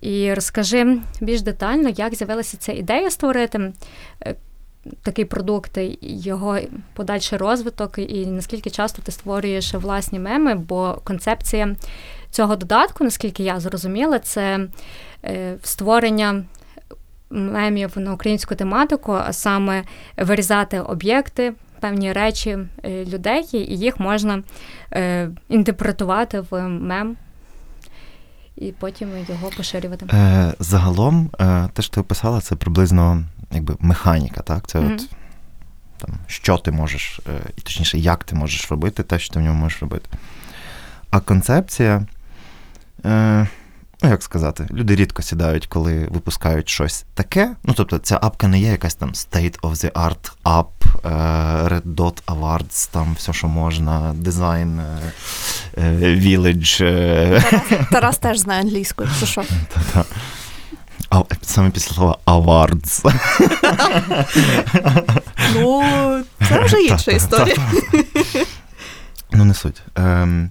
[0.00, 3.72] І розкажи більш детально, як з'явилася ця ідея створити
[4.22, 4.34] е,
[5.02, 6.58] такий продукт, його
[6.94, 11.76] подальший розвиток, і наскільки часто ти створюєш власні меми, бо концепція
[12.30, 14.68] цього додатку, наскільки я зрозуміла, це
[15.62, 16.44] створення
[17.30, 19.84] мемів на українську тематику, а саме
[20.16, 24.42] вирізати об'єкти, певні речі е, людей, і їх можна
[24.92, 27.16] е, інтерпретувати в мем.
[28.56, 30.06] І потім його поширювати.
[30.12, 34.66] Е, Загалом, е, те, що ти описала, це приблизно якби механіка, так?
[34.66, 34.94] Це mm-hmm.
[34.94, 35.08] от
[35.98, 39.42] там, що ти можеш, е, і точніше, як ти можеш робити, те, що ти в
[39.42, 40.08] ньому можеш робити.
[41.10, 42.06] А концепція.
[43.04, 43.46] Е,
[44.02, 47.50] Ну, як сказати, люди рідко сідають, коли випускають щось таке.
[47.64, 50.66] Ну, тобто, ця апка не є якась там State of the Art App,
[51.04, 51.08] е,
[51.68, 55.12] Red Dot Awards, там все, що можна, дизайн, е,
[55.76, 56.78] е, Village.
[57.50, 59.44] Тарас, Тарас теж знає англійську, якщо що.
[61.10, 63.14] А, саме після слова awards.
[65.54, 65.82] Ну,
[66.48, 67.56] це вже інша історія.
[69.32, 69.82] Ну, не суть.
[69.96, 70.50] Ем,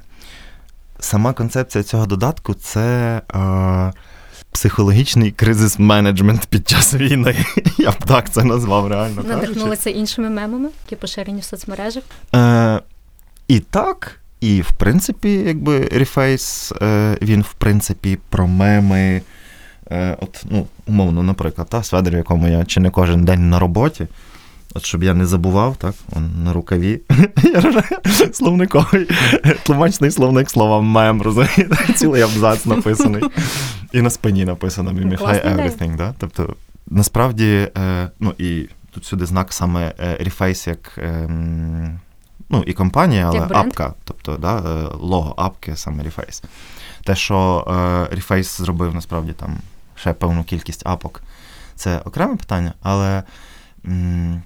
[1.00, 3.94] сама концепція цього додатку це е,
[4.52, 7.36] психологічний кризис менеджмент під час війни.
[7.78, 9.24] Я б так це назвав реально.
[9.24, 12.04] Надихнулися іншими мемами, які поширені в соцмережах.
[12.36, 12.82] Е,
[13.48, 14.20] І так.
[14.42, 19.22] І, в принципі, якби Reface, е, він, в принципі, про меми.
[19.92, 23.60] Е, от, ну, Умовно, наприклад, та, сведер, в якому я чи не кожен день на
[23.60, 24.08] роботі.
[24.78, 27.02] От щоб я не забував, так, он на рукаві.
[28.34, 29.08] Словниковий,
[29.64, 31.94] тлумачний словник слова мем, розумієте?
[31.96, 33.24] Цілий абзац написаний.
[33.94, 35.96] І на спині написано Mimify everything.
[35.96, 36.14] Да?
[36.18, 36.56] Тобто,
[36.88, 40.98] насправді, е, ну і тут сюди знак саме е, Reface як.
[40.98, 41.30] Е,
[42.50, 46.44] Ну, і компанія, але апка, тобто да, е, лого апки, саме Reface.
[47.04, 47.64] Те, що
[48.18, 49.58] Reface зробив насправді там
[49.96, 51.22] ще певну кількість апок,
[51.76, 53.24] це окреме питання, але
[53.86, 54.42] м-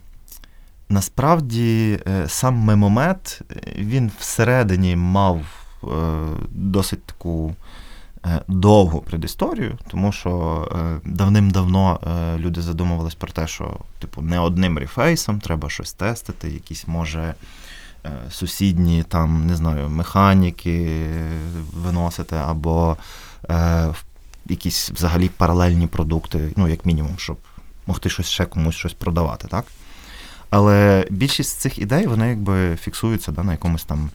[0.91, 3.41] Насправді, е, сам мемомет,
[3.77, 5.39] він всередині мав
[5.83, 5.87] е,
[6.49, 7.55] досить таку
[8.25, 11.99] е, довгу предісторію, тому що давним-давно
[12.37, 17.33] люди задумувались про те, що типу, не одним рефейсом треба щось тестити, якісь може.
[18.31, 21.09] Сусідні там, не знаю, механіки
[21.73, 22.97] виносити, або
[23.49, 23.93] е,
[24.45, 27.37] якісь взагалі паралельні продукти, ну, як мінімум, щоб
[27.87, 29.65] могти щось ще комусь щось продавати, так?
[30.51, 34.09] Але більшість цих ідей вони якби фіксуються да, на якомусь там.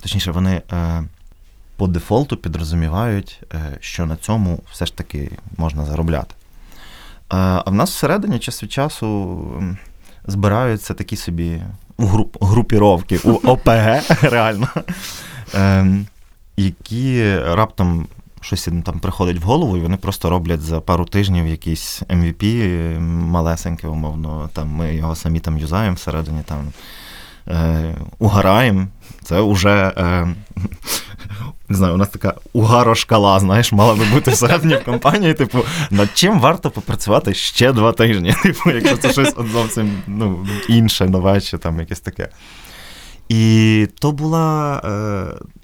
[0.00, 1.02] Точніше, вони е,
[1.76, 6.34] по дефолту підрозумівають, е, що на цьому все ж таки можна заробляти.
[6.34, 9.38] Е, а в нас всередині час від часу
[10.26, 11.62] збираються такі собі
[11.98, 14.68] груп, групіровки у ОПГ, реально.
[15.54, 15.86] Е,
[16.56, 18.06] які раптом
[18.40, 23.00] щось їм там приходить в голову, і вони просто роблять за пару тижнів якийсь MVP
[23.00, 24.50] малесеньке, умовно.
[24.52, 26.72] Там Ми його самі там юзаємо всередині, там
[27.48, 28.86] е, угораємо.
[29.22, 30.34] Це вже е,
[31.68, 35.34] не знаю, у нас така угарошкала, знаєш, мала би бути всередині в компанії.
[35.34, 35.58] Типу,
[35.90, 38.34] над чим варто попрацювати ще два тижні?
[38.42, 42.28] Типу, якщо це щось зовсім ну, інше, нове, чи там якесь таке.
[43.28, 44.80] І то була.
[44.84, 45.59] Е,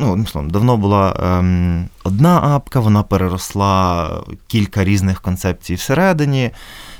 [0.00, 4.10] ну, словом, давно була ем, одна апка, вона переросла
[4.46, 6.50] кілька різних концепцій всередині.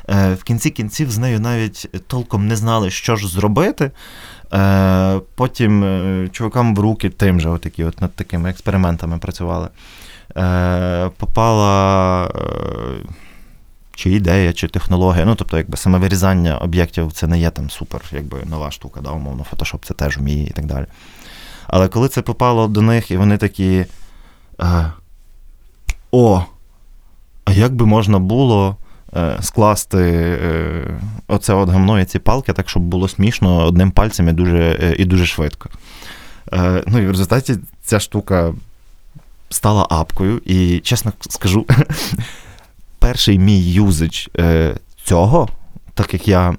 [0.09, 3.91] Е, В кінці кінців з нею навіть толком не знали, що ж зробити.
[4.53, 9.69] Е, Потім е, чувакам в руки тим же, отакі, от над такими експериментами працювали.
[10.37, 12.27] Е, Попала.
[12.27, 13.11] Е,
[13.95, 15.25] чи ідея, чи технологія.
[15.25, 19.11] Ну, тобто, якби саме вирізання об'єктів це не є там супер, якби нова штука, да,
[19.11, 20.87] умовно, Photoshop це теж вміє і так далі.
[21.73, 23.85] Але коли це попало до них, і вони такі.
[24.61, 24.93] Е,
[26.11, 26.45] О!
[27.45, 28.77] А як би можна було
[29.17, 29.99] е, скласти
[30.43, 30.85] е,
[31.29, 35.05] оце от гамно і ці палки, так, щоб було смішно одним пальцем і дуже і
[35.05, 35.69] дуже швидко.
[36.87, 38.55] Ну і в результаті ця штука
[39.51, 41.67] стала апкою, і, чесно скажу,
[42.99, 44.31] перший мій юзич
[45.05, 45.49] цього.
[46.01, 46.55] Так як я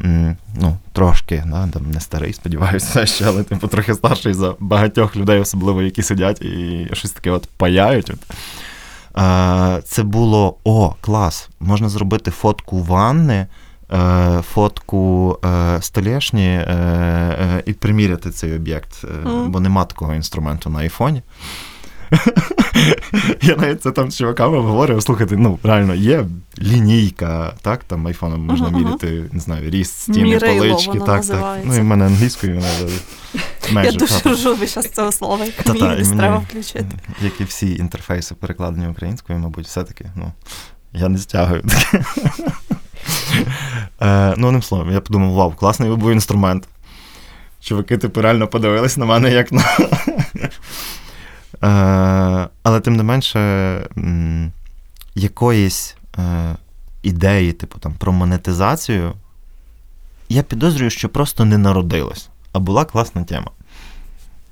[0.55, 5.39] ну, трошки да, там, не старий, сподіваюся, ще, але типу, трохи старший за багатьох людей,
[5.39, 8.09] особливо які сидять і щось таке от паяють.
[8.09, 8.19] От.
[9.85, 11.49] Це було о, клас!
[11.59, 13.47] Можна зробити фотку ванни,
[13.93, 19.47] е, фотку е, столешні е, і приміряти цей об'єкт, mm.
[19.47, 21.21] бо нема такого інструменту на айфоні.
[23.41, 26.25] Я навіть це там з чуваками говорив, слухайте, ну реально є
[26.59, 28.77] лінійка, так, там айфоном можна uh-huh.
[28.77, 31.57] міряти, не знаю, ріст, стіни, Мірило, полички, так, так.
[31.63, 32.67] Ну і в мене англійською вона
[33.71, 33.91] майже.
[33.91, 36.99] Я дуже ржу зараз цього слова, як мірість треба включити.
[37.21, 40.31] Як і всі інтерфейси перекладені українською, мабуть, все-таки, ну,
[40.93, 41.63] я не стягую.
[44.01, 46.67] Е, ну, одним словом, я подумав, вау, класний був інструмент.
[47.61, 49.63] Чуваки, типу, реально подивились на мене як на.
[51.63, 53.39] Е, але тим не менше,
[55.15, 56.55] якоїсь е,
[57.03, 59.13] ідеї, типу там про монетизацію,
[60.29, 63.51] я підозрюю, що просто не народилось, а була класна тема.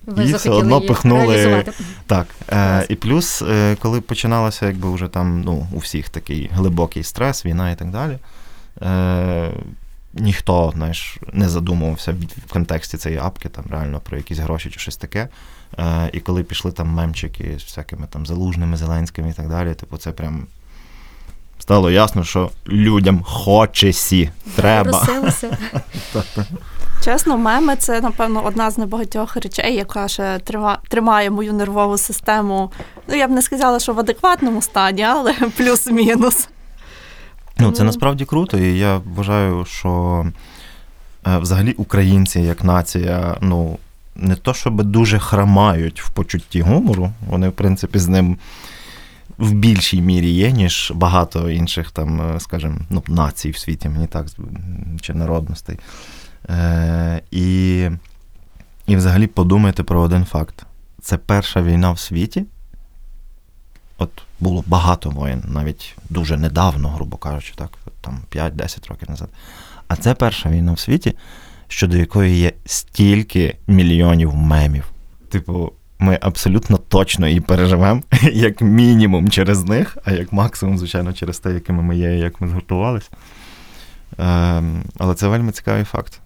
[0.06, 1.66] Ви і все одно пихнули.
[2.06, 2.28] Так.
[2.52, 7.46] Е, І плюс, е, коли починалося, якби вже там ну, у всіх такий глибокий стрес,
[7.46, 8.18] війна і так далі.
[8.82, 9.52] Е,
[10.14, 12.16] Ніхто знаєш, не задумувався
[12.48, 15.28] в контексті цієї апки, там реально про якісь гроші чи щось таке.
[15.80, 19.98] Е, І коли пішли там мемчики з всякими там залужними, зеленськими і так далі, типу,
[19.98, 20.48] це прям
[21.60, 25.08] стало ясно, що людям хочесі треба.
[27.04, 30.40] Чесно, меми це, напевно, одна з небагатьох речей, яка ще
[30.90, 32.72] тримає мою нервову систему.
[33.08, 36.48] Ну, я б не сказала, що в адекватному стані, але плюс-мінус.
[37.60, 40.26] Ну, це насправді круто, і я вважаю, що
[41.28, 43.78] е, взагалі українці як нація, ну,
[44.16, 48.38] не то, щоб дуже храмають в почутті гумору, вони, в принципі, з ним
[49.38, 54.08] в більшій мірі є, ніж багато інших там, е, скажімо, ну, націй в світі, мені
[54.08, 54.26] так,
[55.02, 55.80] чи народностей.
[56.50, 57.90] Е, І,
[58.88, 60.66] і взагалі подумайте про один факт:
[61.02, 62.46] це перша війна в світі.
[63.98, 67.70] От було багато воєн, навіть дуже недавно, грубо кажучи, так,
[68.02, 69.30] там 5-10 років назад.
[69.88, 71.14] А це перша війна в світі,
[71.68, 74.92] щодо якої є стільки мільйонів мемів.
[75.30, 78.02] Типу, ми абсолютно точно її переживемо,
[78.34, 82.48] як мінімум через них, а як максимум, звичайно, через те, якими ми є як ми
[82.48, 83.10] згуртувалися.
[84.18, 86.20] Ем, але це вельми цікавий факт.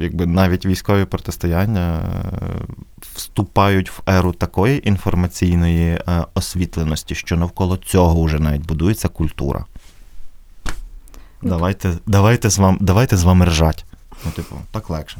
[0.00, 2.38] Якби навіть військові протистояння е,
[3.00, 9.64] вступають в еру такої інформаційної е, освітленості, що навколо цього вже навіть будується культура.
[11.42, 13.84] Давайте давайте, з вами, давайте з вами ржать.
[14.24, 15.18] Ну, типу, так легше.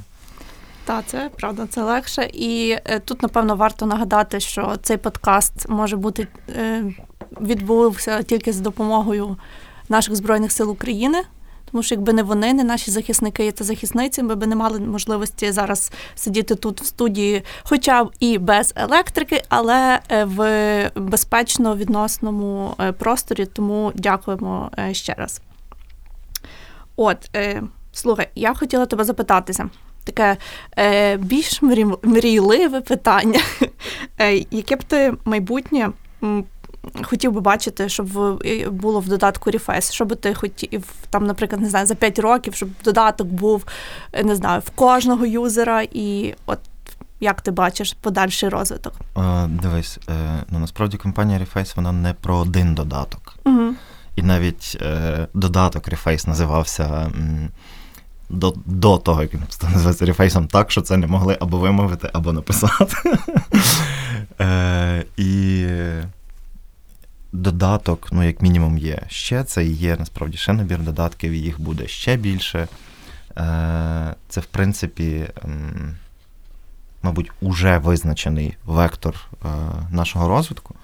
[0.84, 2.30] Так, це правда, це легше.
[2.32, 6.84] І е, тут, напевно, варто нагадати, що цей подкаст може бути е,
[7.40, 9.36] відбувся тільки з допомогою
[9.88, 11.22] наших Збройних сил України.
[11.70, 15.52] Тому що якби не вони, не наші захисники та захисниці, ми б не мали можливості
[15.52, 22.74] зараз сидіти тут в студії, хоча б і без електрики, але е, в безпечно відносному
[22.80, 23.46] е, просторі.
[23.46, 25.40] Тому дякуємо е, ще раз.
[26.96, 27.30] От,
[27.92, 29.70] слухай, я хотіла тебе запитатися.
[30.04, 30.36] Таке
[30.78, 31.62] е, більш
[32.02, 33.40] мрійливе питання.
[34.50, 35.90] Яке б ти майбутнє
[37.02, 38.06] хотів би бачити, щоб
[38.70, 39.92] було в додатку Reface?
[39.92, 43.64] Що би ти хотів, там, наприклад, не знаю, за 5 років, щоб додаток був,
[44.12, 46.58] е, не знаю, в кожного юзера, і от
[47.20, 48.92] як ти бачиш подальший розвиток?
[49.48, 53.36] Дивись, е, ну насправді компанія Reface вона не про один додаток.
[53.44, 53.74] Угу.
[54.16, 57.12] І навіть е, додаток Reface називався
[58.28, 62.32] до, до того, як він називається Reface так, що це не могли або вимовити, або
[62.32, 62.94] написати.
[64.40, 65.66] е, і
[67.36, 69.44] додаток, ну, як мінімум, є ще.
[69.44, 72.68] Це і є насправді ще набір додатків, і їх буде ще більше.
[73.38, 75.26] Е, це, в принципі,
[77.02, 79.48] мабуть, уже визначений вектор е,
[79.90, 80.74] нашого розвитку.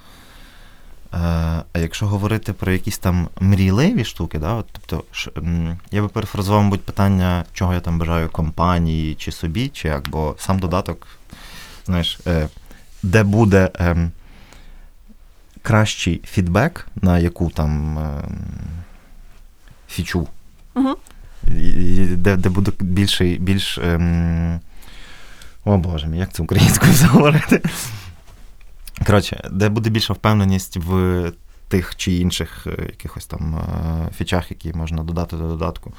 [1.14, 1.16] Е,
[1.72, 5.04] А якщо говорити про якісь там мрійливі штуки, да, от, тобто,
[5.90, 10.34] я би перефразував, мабуть, питання, чого я там бажаю компанії чи собі, чи як, бо
[10.38, 11.06] сам додаток,
[11.86, 12.20] знаєш,
[13.02, 14.10] де буде е,
[15.62, 18.28] кращий фідбек на яку там е,
[19.88, 20.28] фічу,
[20.74, 20.96] Угу.
[22.16, 23.78] де, де буде більший, більш.
[23.78, 24.60] Ем,
[25.64, 27.62] о Боже мій, як це українською говорити?
[29.06, 31.32] Коротше, де буде більша впевненість в
[31.68, 35.92] тих чи інших е, якихось там е, фічах, які можна додати до додатку,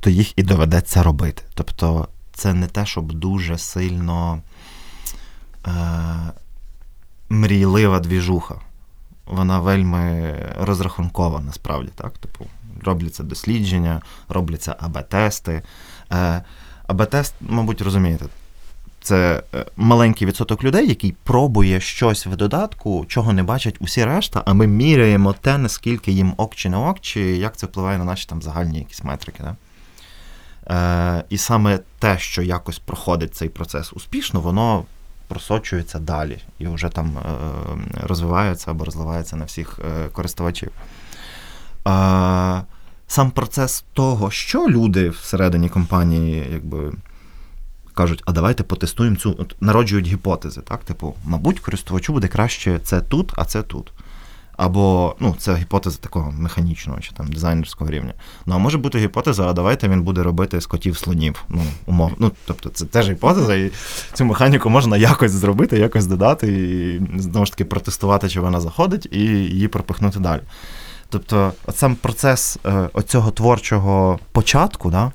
[0.00, 1.42] то їх і доведеться робити.
[1.54, 4.42] Тобто, це не те, щоб дуже сильно
[5.66, 5.70] е,
[7.28, 8.54] мрійлива двіжуха.
[9.26, 12.18] Вона вельми розрахункова насправді, так?
[12.18, 12.46] Типу,
[12.84, 15.62] робляться дослідження, робляться АБ-тести.
[16.12, 16.42] Е,
[16.86, 18.24] АБ-тест, мабуть, розумієте,
[19.00, 24.42] це е, маленький відсоток людей, який пробує щось в додатку, чого не бачать усі решта,
[24.46, 28.04] а ми міряємо те, наскільки їм ок чи не ок, чи як це впливає на
[28.04, 29.42] наші там загальні якісь метрики.
[29.42, 29.56] Да?
[30.74, 34.84] Е, і саме те, що якось проходить цей процес успішно, воно
[35.28, 37.30] просочується далі і вже там е,
[38.02, 40.70] розвивається або розливається на всіх е, користувачів.
[43.10, 46.92] Сам процес того, що люди всередині компанії якби,
[47.94, 50.84] кажуть, а давайте потестуємо цю, от, народжують гіпотези, так?
[50.84, 53.92] Типу, мабуть, користувачу буде краще це тут, а це тут.
[54.58, 58.14] Або ну, це гіпотеза такого механічного чи там дизайнерського рівня.
[58.46, 61.44] Ну, а може бути гіпотеза, а давайте він буде робити з котів слонів.
[61.48, 62.12] Ну, умов.
[62.18, 63.70] Ну, тобто, це теж гіпотеза, і
[64.12, 69.08] цю механіку можна якось зробити, якось додати, і знову ж таки протестувати, чи вона заходить,
[69.12, 70.40] і її пропихнути далі.
[71.08, 75.12] Тобто, сам процес е, оцього творчого початку, да,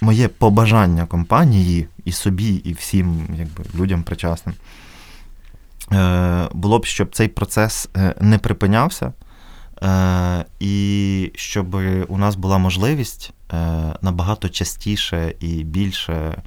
[0.00, 4.54] моє побажання компанії і собі, і всім якби, людям причасним,
[6.52, 9.12] було б, щоб цей процес е, не припинявся,
[9.82, 11.74] е, і щоб
[12.08, 13.56] у нас була можливість е,
[14.02, 16.42] набагато частіше і більше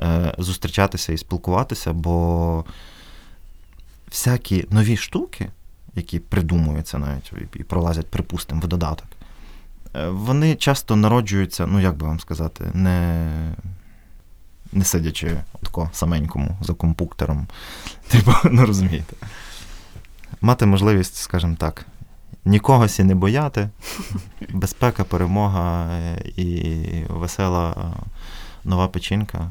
[0.00, 2.64] е, зустрічатися і спілкуватися, бо
[4.10, 5.50] всякі нові штуки,
[5.94, 9.06] які придумуються навіть і пролазять, припустимо, в додаток,
[9.96, 13.30] е, вони часто народжуються, ну як би вам сказати, не,
[14.74, 17.46] не сидячи отко саменькому за компуктером.
[18.08, 19.16] Типу, ну розумієте.
[20.40, 21.86] Мати можливість, скажімо так,
[22.44, 23.68] нікого сі не бояти,
[24.48, 27.94] безпека, перемога е, і весела
[28.64, 29.50] нова печінка,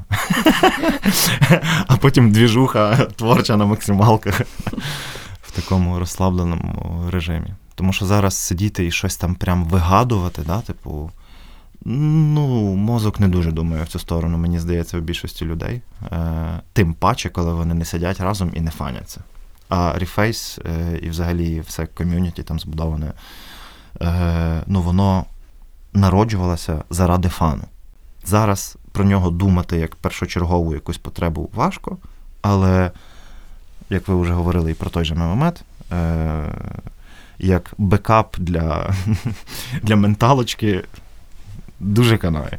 [1.86, 4.40] а потім двіжуха творча на максималках
[5.42, 7.54] в такому розслабленому режимі.
[7.74, 11.10] Тому що зараз сидіти і щось там прям вигадувати, да, типу,
[11.84, 15.82] ну, мозок не дуже думає в цю сторону, мені здається, у більшості людей.
[16.12, 19.20] Е, Тим паче, коли вони не сидять разом і не фаняться.
[19.68, 23.12] А Reface е, і взагалі все ком'юніті там збудоване,
[24.00, 25.24] е, ну, воно
[25.92, 27.64] народжувалося заради фану.
[28.24, 31.96] Зараз про нього думати як першочергову якусь потребу важко,
[32.42, 32.90] але,
[33.90, 35.64] як ви вже говорили і про той же мемомет,
[37.38, 38.94] як бекап для,
[39.82, 40.84] для менталочки
[41.80, 42.58] дуже канає.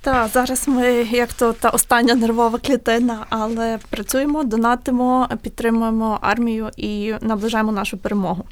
[0.00, 7.14] Так, зараз ми як то та остання нервова клітина, але працюємо, донатимо, підтримуємо армію і
[7.20, 8.44] наближаємо нашу перемогу.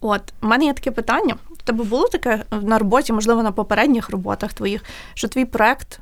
[0.00, 1.36] От, у мене є таке питання.
[1.50, 4.84] У тебе було таке на роботі, можливо, на попередніх роботах твоїх,
[5.14, 6.00] що твій проект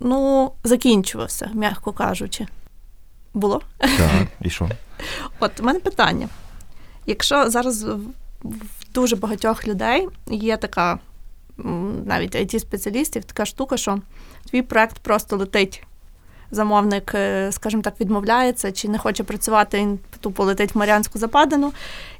[0.00, 2.46] ну, закінчувався, м'яко кажучи.
[3.34, 3.62] Було?
[3.78, 4.68] Так, і що?
[5.40, 6.28] От у мене питання.
[7.06, 7.82] Якщо зараз
[8.42, 10.98] в дуже багатьох людей є така,
[12.04, 13.98] навіть it спеціалістів така штука, що
[14.50, 15.82] твій проект просто летить.
[16.50, 21.72] Замовник, е, скажімо так, відмовляється чи не хоче працювати, він тупо летить в Маріанську западину.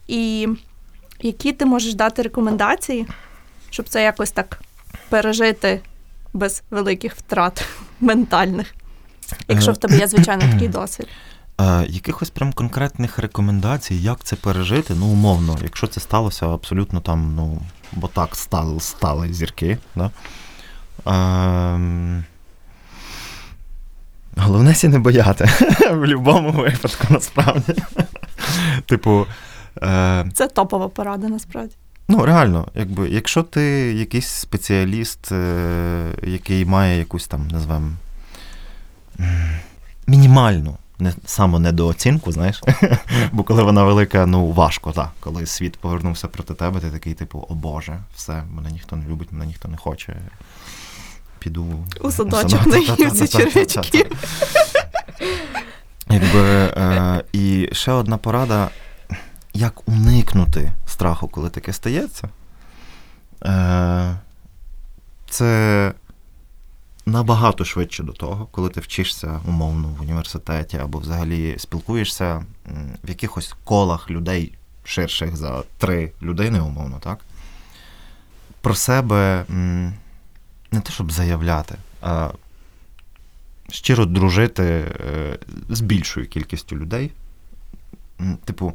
[0.08, 0.48] І
[1.20, 3.06] які ти можеш дати рекомендації,
[3.70, 4.60] щоб це якось так
[5.08, 5.80] пережити
[6.32, 7.64] без великих втрат
[8.00, 8.74] ментальних,
[9.48, 11.08] якщо в тебе є, звичайно, такий досвід.
[11.60, 17.34] Е, якихось прям конкретних рекомендацій, як це пережити, ну, умовно, якщо це сталося абсолютно там,
[17.36, 17.60] ну,
[17.96, 20.10] бо так стали, стали зірки, да?
[21.06, 22.24] Ем,
[24.36, 25.44] Олесі не бояти.
[25.90, 27.74] В будь-якому випадку, насправді.
[28.86, 29.26] Типу.
[29.82, 30.26] Е...
[30.34, 31.74] Це топова порада, насправді.
[32.08, 37.92] Ну, реально, якби, якщо ти якийсь спеціаліст, е, який має якусь там, назвемо,
[40.06, 42.62] мінімальну не, самонедооцінку, знаєш,
[43.32, 45.10] бо коли вона велика, ну важко, так.
[45.20, 49.32] Коли світ повернувся проти тебе, ти такий, типу, о Боже, все, мене ніхто не любить,
[49.32, 50.16] мене ніхто не хоче.
[51.38, 54.06] Піду у садочок на гівці червячки.
[56.10, 58.68] Якби, е, І ще одна порада
[59.54, 62.28] як уникнути страху, коли таке стається,
[63.44, 64.16] е,
[65.30, 65.92] це
[67.06, 72.44] набагато швидше до того, коли ти вчишся умовно в університеті або взагалі спілкуєшся
[73.04, 74.52] в якихось колах людей
[74.84, 77.18] ширших за три людини, умовно, так?
[78.60, 79.44] Про себе
[80.72, 82.30] не те, щоб заявляти, а
[83.70, 85.38] щиро дружити е,
[85.68, 87.10] з більшою кількістю людей.
[88.44, 88.74] Типу,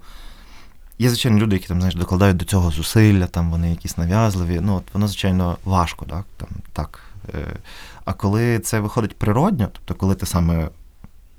[1.01, 4.59] Є, звичайно, люди, які там, знаєш, докладають до цього зусилля, там вони якісь нав'язливі.
[4.61, 6.25] Ну, от воно, звичайно, важко, так?
[6.37, 6.99] Там, так.
[8.09, 10.69] А коли це виходить природньо, тобто, коли ти саме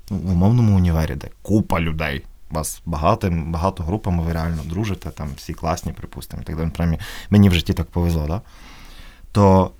[0.09, 5.53] в умовному універі, де купа людей, вас багато, багато групами, ви реально дружите, там всі
[5.53, 6.99] класні, припустимо, так далі.
[7.29, 8.41] Мені в житті так повезло, да?
[9.31, 9.71] то,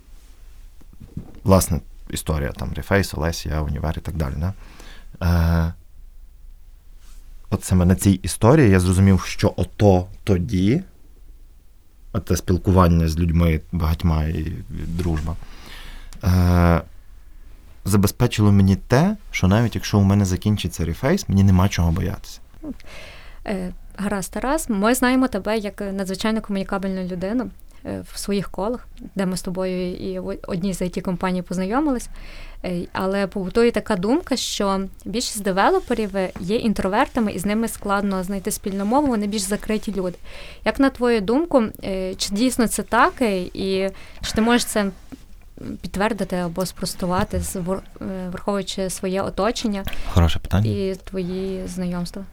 [1.44, 1.80] власне,
[2.10, 4.34] історія там Reface, Олесі, я універ і так далі.
[4.38, 4.54] Да?
[5.22, 5.74] Е,
[7.50, 10.84] от саме на цій історії я зрозумів, що ото тоді,
[12.28, 15.36] це спілкування з людьми багатьма і дружба,
[16.24, 16.82] е,
[17.86, 22.40] забезпечило мені те, що навіть якщо у мене закінчиться Reface, мені нема чого боятися.
[23.48, 27.50] Е, гаразд, Тарас, ми знаємо тебе як надзвичайно комунікабельну людину.
[27.86, 32.10] Е, в своїх колах, де ми з тобою і в одній з it компаній познайомились.
[32.66, 36.10] Е, але побутує така думка, що більшість девелоперів
[36.40, 40.18] є інтровертами, і з ними складно знайти спільну мову, вони більш закриті люди.
[40.66, 41.64] Як на твою думку,
[42.18, 43.14] чи дійсно це так,
[43.54, 43.90] і
[44.22, 44.92] чи ти можеш це
[45.82, 47.42] підтвердити або спростувати,
[48.32, 49.84] враховуючи своє оточення
[50.14, 50.70] Хороше питання.
[50.72, 52.24] і твої знайомства?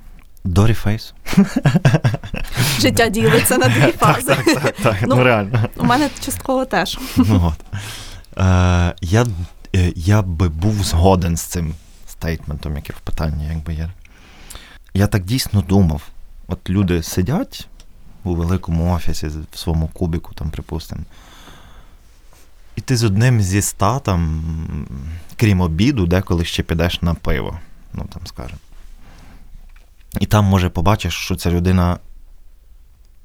[0.45, 1.14] Доріфейс.
[2.81, 4.26] Життя ділиться на дві фази.
[4.26, 4.97] Так, так, так, так.
[5.03, 5.64] Ну, ну реально.
[5.76, 6.99] У мене частково теж.
[7.16, 7.79] Ну, от.
[8.39, 9.26] Е, Я
[9.74, 11.74] е, я би був згоден з цим
[12.07, 13.91] стейтментом, який в питанні, якби є.
[14.95, 16.03] Я так дійсно думав.
[16.49, 17.68] От люди сидять
[18.24, 21.03] у великому офісі в своєму кубіку, там, припустимо.
[22.89, 24.43] Ти з одним зі ста, там,
[25.36, 27.59] крім обіду, деколи ще підеш на пиво.
[27.93, 28.59] Ну, там, скажемо.
[30.20, 31.99] І там, може, побачиш, що ця людина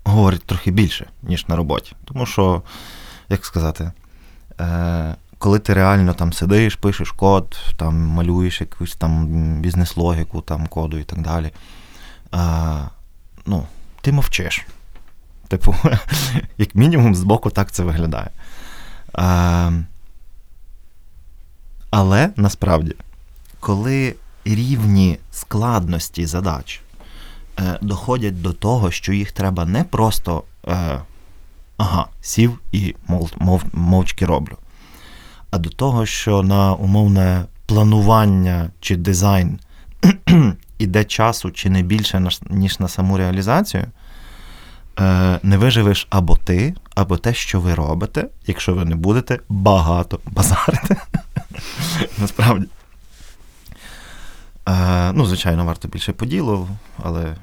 [0.04, 1.96] говорить трохи більше, ніж на роботі.
[2.06, 2.62] Тому що,
[3.30, 3.92] як сказати,
[4.60, 9.28] е, коли ти реально там сидиш, пишеш код, там малюєш якусь там
[9.62, 11.52] бізнес-логіку, там коду і так далі,
[12.34, 12.40] е,
[13.46, 13.68] ну,
[14.02, 14.66] ти мовчиш.
[15.48, 15.76] Типу,
[16.58, 18.30] як мінімум, збоку так це виглядає.
[19.18, 19.84] Е,
[21.90, 22.96] але насправді,
[23.60, 26.82] коли рівні складності задач
[27.60, 31.02] е, доходять до того, що їх треба не просто е,
[31.78, 34.58] ага, сів і мов, мов, мовчки роблю,
[35.52, 39.60] а до того, що на умовне планування чи дизайн
[40.78, 43.86] іде часу чи не більше, ніж на саму реалізацію.
[45.00, 50.20] Е, не виживеш або ти, або те, що ви робите, якщо ви не будете багато
[50.26, 50.96] базарити.
[52.18, 52.68] Насправді.
[54.70, 56.68] Е, Ну, звичайно, варто більше поділу,
[57.04, 57.36] але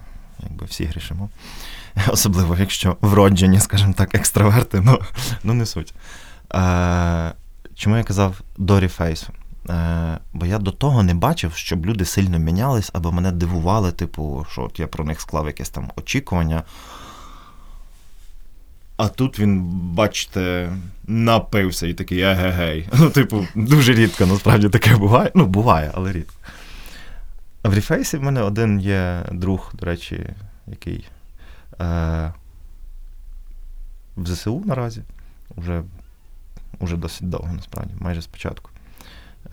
[0.42, 1.28] якби всі грішимо.
[2.09, 4.98] Особливо, якщо вроджені, скажімо так, екстраверти, ну
[5.44, 5.94] ну не суть.
[6.55, 7.32] Е,
[7.74, 9.32] Чому я казав Дорі Фейсу?
[9.68, 14.46] Е, Бо я до того не бачив, щоб люди сильно мінялись, або мене дивували, типу,
[14.53, 16.62] що от я про них склав якесь там очікування.
[19.01, 19.62] А тут він,
[19.94, 20.72] бачите,
[21.07, 22.88] напився і такий егегей.
[22.98, 25.30] Ну, типу, дуже рідко насправді таке буває.
[25.34, 26.34] Ну, буває, але рідко.
[27.62, 30.26] А в Ріфейсі в мене один є друг, до речі,
[30.66, 31.05] який
[31.80, 32.32] е,
[34.16, 35.03] в ЗСУ наразі,
[35.57, 35.82] вже
[36.80, 38.70] уже досить довго, насправді, майже спочатку.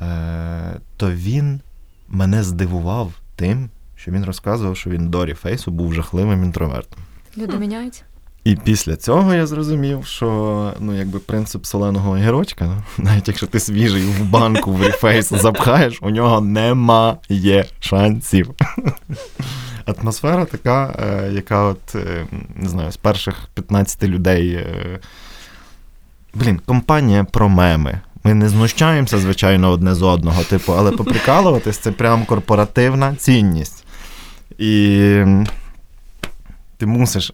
[0.02, 1.62] Е, То він
[2.08, 7.00] мене здивував тим, що він розказував, що він до Ріфейсу був жахливим інтровертом.
[7.38, 8.04] Люди міняються.
[8.48, 14.04] І після цього я зрозумів, що ну, якби принцип соленого огірочка, навіть якщо ти свіжий
[14.04, 18.50] в банку в рефейс запхаєш, у нього немає шансів.
[19.86, 22.26] Атмосфера така, е, яка от, е,
[22.56, 24.54] не знаю, з перших 15 людей.
[24.54, 25.00] Е,
[26.34, 28.02] блін, компанія про меми.
[28.24, 33.84] Ми не знущаємося, звичайно, одне з одного, типу, але поприкалуватись це прям корпоративна цінність.
[34.58, 35.24] І
[36.78, 37.32] ти мусиш.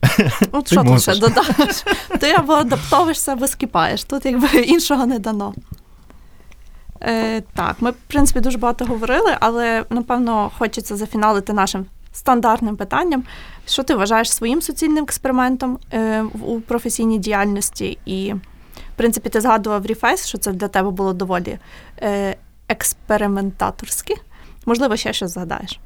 [0.52, 1.18] От Ти що тут мусиш.
[1.18, 1.84] ще додаш?
[2.20, 4.04] Ти або адаптовуєшся, або скіпаєш.
[4.04, 5.54] Тут якби іншого не дано.
[7.02, 13.24] Е, так, ми, в принципі, дуже багато говорили, але напевно хочеться зафіналити нашим стандартним питанням.
[13.68, 17.98] Що ти вважаєш своїм суцільним експериментом е, у професійній діяльності?
[18.06, 18.34] І,
[18.94, 21.58] в принципі, ти згадував Reface, що це для тебе було доволі
[22.02, 22.36] е,
[22.68, 24.14] експериментаторське.
[24.66, 25.80] Можливо, ще щось згадаєш.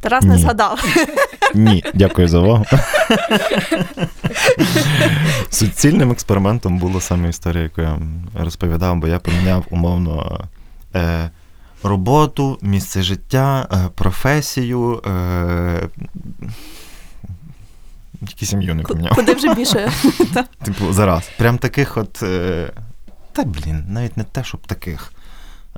[0.00, 0.40] Тарас не Ні.
[0.42, 0.84] згадав.
[1.54, 2.64] Ні, дякую за увагу.
[5.50, 7.98] Суцільним експериментом була саме історія, яку я
[8.34, 10.40] розповідав, бо я поміняв умовно
[10.94, 11.30] е,
[11.82, 15.02] роботу, місце життя, е, професію.
[15.06, 15.88] Е,
[18.26, 19.14] тільки сім'ю не поміняв.
[19.14, 19.92] Куди вже більше?
[20.64, 21.30] Типу, зараз.
[21.38, 22.22] Прям таких от.
[22.22, 22.70] Е,
[23.32, 25.12] та блін, навіть не те, щоб таких.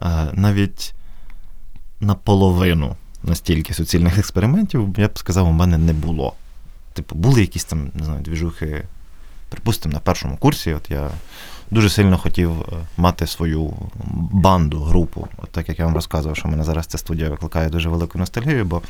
[0.03, 0.95] Е, навіть
[2.01, 6.35] наполовину настільки суцільних експериментів, я б сказав, у мене не було.
[6.93, 8.83] Типу, були якісь там, не знаю, двіжухи,
[9.49, 10.75] припустимо, на першому курсі.
[10.75, 11.11] От я
[11.71, 12.65] дуже сильно хотів е,
[12.97, 13.75] мати свою
[14.33, 15.29] банду, групу.
[15.39, 18.65] От так як я вам розказував, що мене зараз ця студія викликає дуже велику ностальгію,
[18.65, 18.83] бо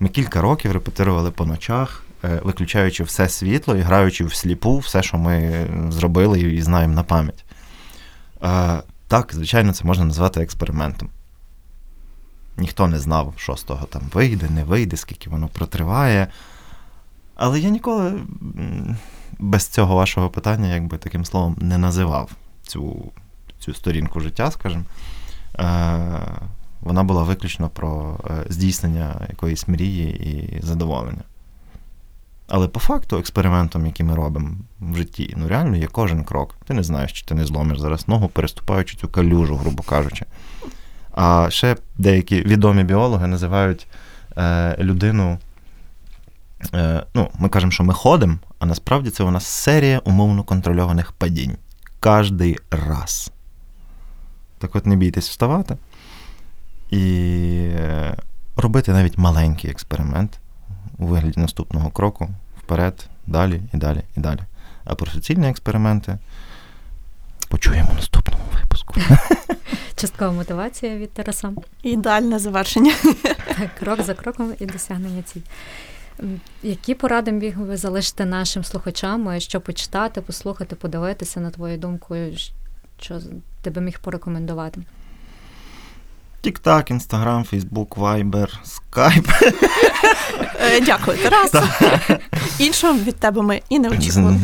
[0.00, 5.18] ми кілька років репетирували по ночах, е, виключаючи все світло і граючи всліпу все, що
[5.18, 7.44] ми зробили і знаємо на пам'ять.
[8.44, 11.08] Е, Так, звичайно, це можна назвати експериментом.
[12.56, 16.28] Ніхто не знав, що з того там вийде, не вийде, скільки воно протриває.
[17.34, 18.20] Але я ніколи
[19.38, 22.30] без цього вашого питання, якби таким словом, не називав
[22.62, 23.12] цю,
[23.58, 24.84] цю сторінку життя, скажімо.
[25.58, 26.20] Е,
[26.80, 31.22] вона була виключно про е, здійснення якоїсь мрії і задоволення.
[32.48, 34.50] Але по факту, експериментом, який ми робимо
[34.80, 36.56] в житті, ну реально є кожен крок.
[36.66, 40.26] Ти не знаєш, чи ти не зломиш зараз ногу, переступаючи цю калюжу, грубо кажучи.
[41.16, 43.86] А ще деякі відомі біологи називають
[44.36, 45.38] е, людину.
[46.74, 51.12] Е, ну, ми кажемо, що ми ходимо, а насправді це у нас серія умовно контрольованих
[51.12, 51.56] падінь.
[52.00, 53.32] Кожний раз.
[54.58, 55.76] Так от не бійтесь вставати
[56.90, 57.28] і
[57.76, 58.16] е,
[58.56, 60.38] робити навіть маленький експеримент
[60.98, 64.40] у вигляді наступного кроку вперед, далі і далі і далі.
[64.84, 66.18] А про суцільні експерименти
[67.48, 68.94] почуємо наступному випуску.
[69.96, 71.52] Часткова мотивація від Тараса.
[71.82, 72.94] Ідеальне завершення.
[73.78, 75.40] Крок за кроком і досягнення ціль.
[76.20, 82.16] М, Які поради міг би залишити нашим слухачам, що почитати, послухати, подивитися, на твою думку,
[83.00, 83.20] що
[83.62, 84.80] ти би міг порекомендувати?
[86.40, 89.28] Тік-так, Інстаграм, Фейсбук, Вайбер, Скайп.
[90.60, 91.52] Е, Дякую, Тарас.
[92.58, 94.40] Іншого від тебе ми і не очікували.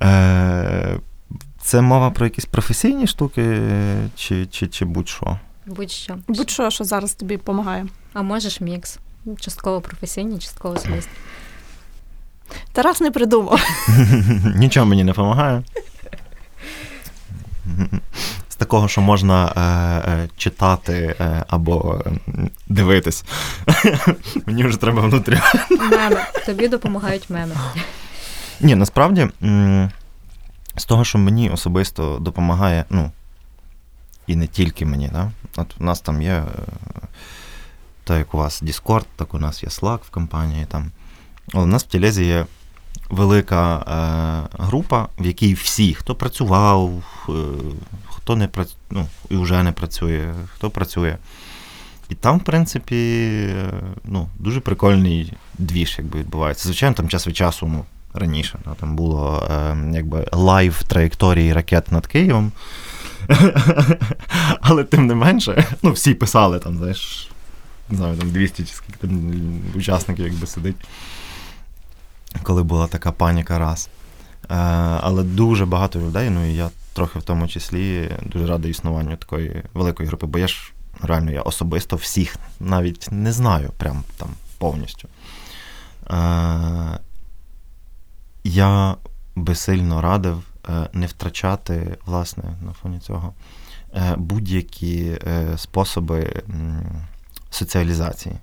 [1.66, 3.60] Це мова про якісь професійні штуки,
[4.16, 5.38] чи, чи, чи будь-що.
[5.66, 6.16] Будь-що.
[6.28, 7.86] Будь-що, що зараз тобі допомагає.
[8.12, 8.98] А можеш мікс.
[9.40, 11.12] Частково професійний, частково особистий.
[12.72, 13.60] Тарас не придумав.
[14.56, 15.62] Нічого мені не допомагає.
[18.48, 22.10] З такого, що можна е, е, читати е, або е,
[22.68, 23.24] дивитись.
[24.46, 25.38] Мені вже треба внутрі.
[25.70, 26.16] Меми.
[26.46, 27.54] Тобі допомагають меми.
[28.60, 29.90] Ні, насправді, м,
[30.76, 33.10] з того, що мені особисто допомагає, ну,
[34.26, 35.30] і не тільки мені, да?
[35.56, 36.44] От у нас там є, е,
[38.04, 40.66] так як у вас Discord, так у нас є Slack в компанії.
[40.68, 40.90] Там.
[41.52, 42.46] Але у нас в Телезі є
[43.10, 46.90] велика е, група, в якій всі, хто працював,
[47.28, 47.32] е,
[48.06, 51.16] хто не працює, ну, і вже не працює, хто працює.
[52.08, 52.96] І там, в принципі,
[53.50, 53.70] е,
[54.04, 56.64] ну, дуже прикольний двіж, якби відбувається.
[56.64, 57.84] Звичайно, там час від часу, ну,
[58.16, 62.52] раніше, да, там було е, якби live траєкторії ракет над Києвом.
[64.60, 67.30] Але тим не менше, ну, всі писали там, знаєш,
[67.90, 69.32] не знаю, там 200 чи скільки там
[69.74, 70.76] учасників якби сидить.
[72.42, 73.88] Коли була така паніка раз.
[74.50, 74.54] Е,
[75.00, 79.62] але дуже багато людей, ну і я трохи в тому числі дуже радий існуванню такої
[79.74, 85.08] великої групи, бо я ж реально я особисто всіх навіть не знаю прям там повністю.
[86.10, 86.98] Е,
[88.48, 88.96] я
[89.36, 93.34] би сильно радив е, не втрачати, власне, на фоні цього
[93.94, 96.42] е, будь-які е, способи
[97.50, 98.34] соціалізації.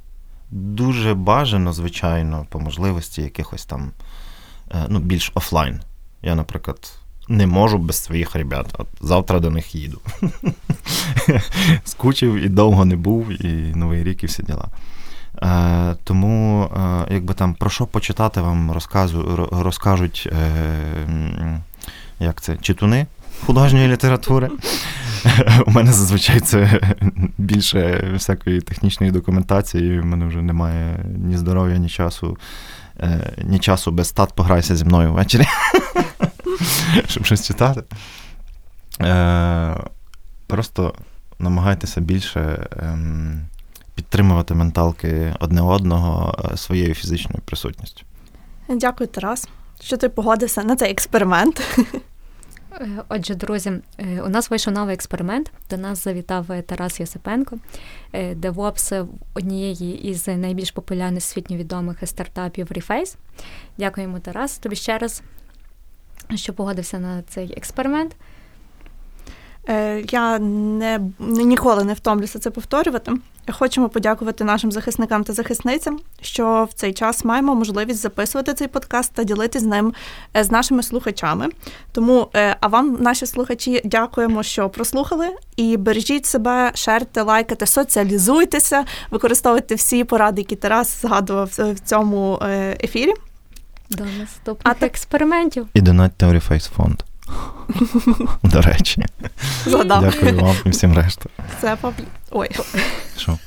[0.51, 3.91] Дуже бажано, звичайно, по можливості якихось там
[4.87, 5.81] ну, більш офлайн.
[6.21, 6.93] Я, наприклад,
[7.27, 8.75] не можу без своїх ребят.
[8.77, 10.01] От завтра до них їду.
[11.83, 14.67] Скучив і довго не був, і Новий рік, і всі діла.
[15.43, 21.61] Е, Тому, е, якби там про що почитати, вам розказу, розкажуть, е,
[22.19, 23.05] як це, читуни
[23.45, 24.49] художньої літератури.
[25.65, 26.81] У мене зазвичай це
[27.37, 29.99] більше всякої технічної документації.
[29.99, 32.37] У мене вже немає ні здоров'я, ні часу,
[32.99, 35.45] е, ні часу без стат пограйся зі мною ввечері,
[37.07, 37.83] щоб щось читати.
[39.01, 39.75] Е,
[40.47, 40.93] просто
[41.39, 43.41] намагайтеся більше ем,
[43.95, 48.05] підтримувати менталки одне одного е, своєю фізичною присутністю.
[48.69, 49.49] Дякую, Тарас,
[49.81, 51.77] що ти погодився на цей експеримент.
[52.81, 55.51] Е, отже, друзі, е, у нас вийшов новий експеримент.
[55.69, 57.57] До нас завітав Тарас Йосипенко,
[58.35, 58.93] DevOps
[59.33, 63.15] однієї із найбільш популярних всесвітньо відомих стартапів Reface.
[63.77, 65.23] Дякуємо, Тарас, тобі ще раз,
[66.35, 68.15] що погодився на цей експеримент.
[69.69, 73.11] Е, я не, ніколи не втомлюся це повторювати.
[73.51, 79.13] Хочемо подякувати нашим захисникам та захисницям, що в цей час маємо можливість записувати цей подкаст
[79.13, 79.93] та ділитися з ним
[80.37, 81.49] е, з нашими слухачами.
[81.91, 85.27] Тому, е, а вам, наші слухачі, дякуємо, що прослухали.
[85.55, 92.39] І бережіть себе, шерте, лайкайте, соціалізуйтеся, використовуйте всі поради, які Тарас згадував в цьому
[92.83, 93.13] ефірі.
[93.89, 95.67] До наступних а експериментів.
[95.73, 97.03] І донатьте Оріфейс фонд.
[98.43, 99.05] До речі.
[99.65, 100.01] Згадав.
[100.01, 101.29] Дякую вам і всім решту.
[101.61, 101.77] Це
[102.31, 102.49] Ой.
[103.17, 103.37] Що?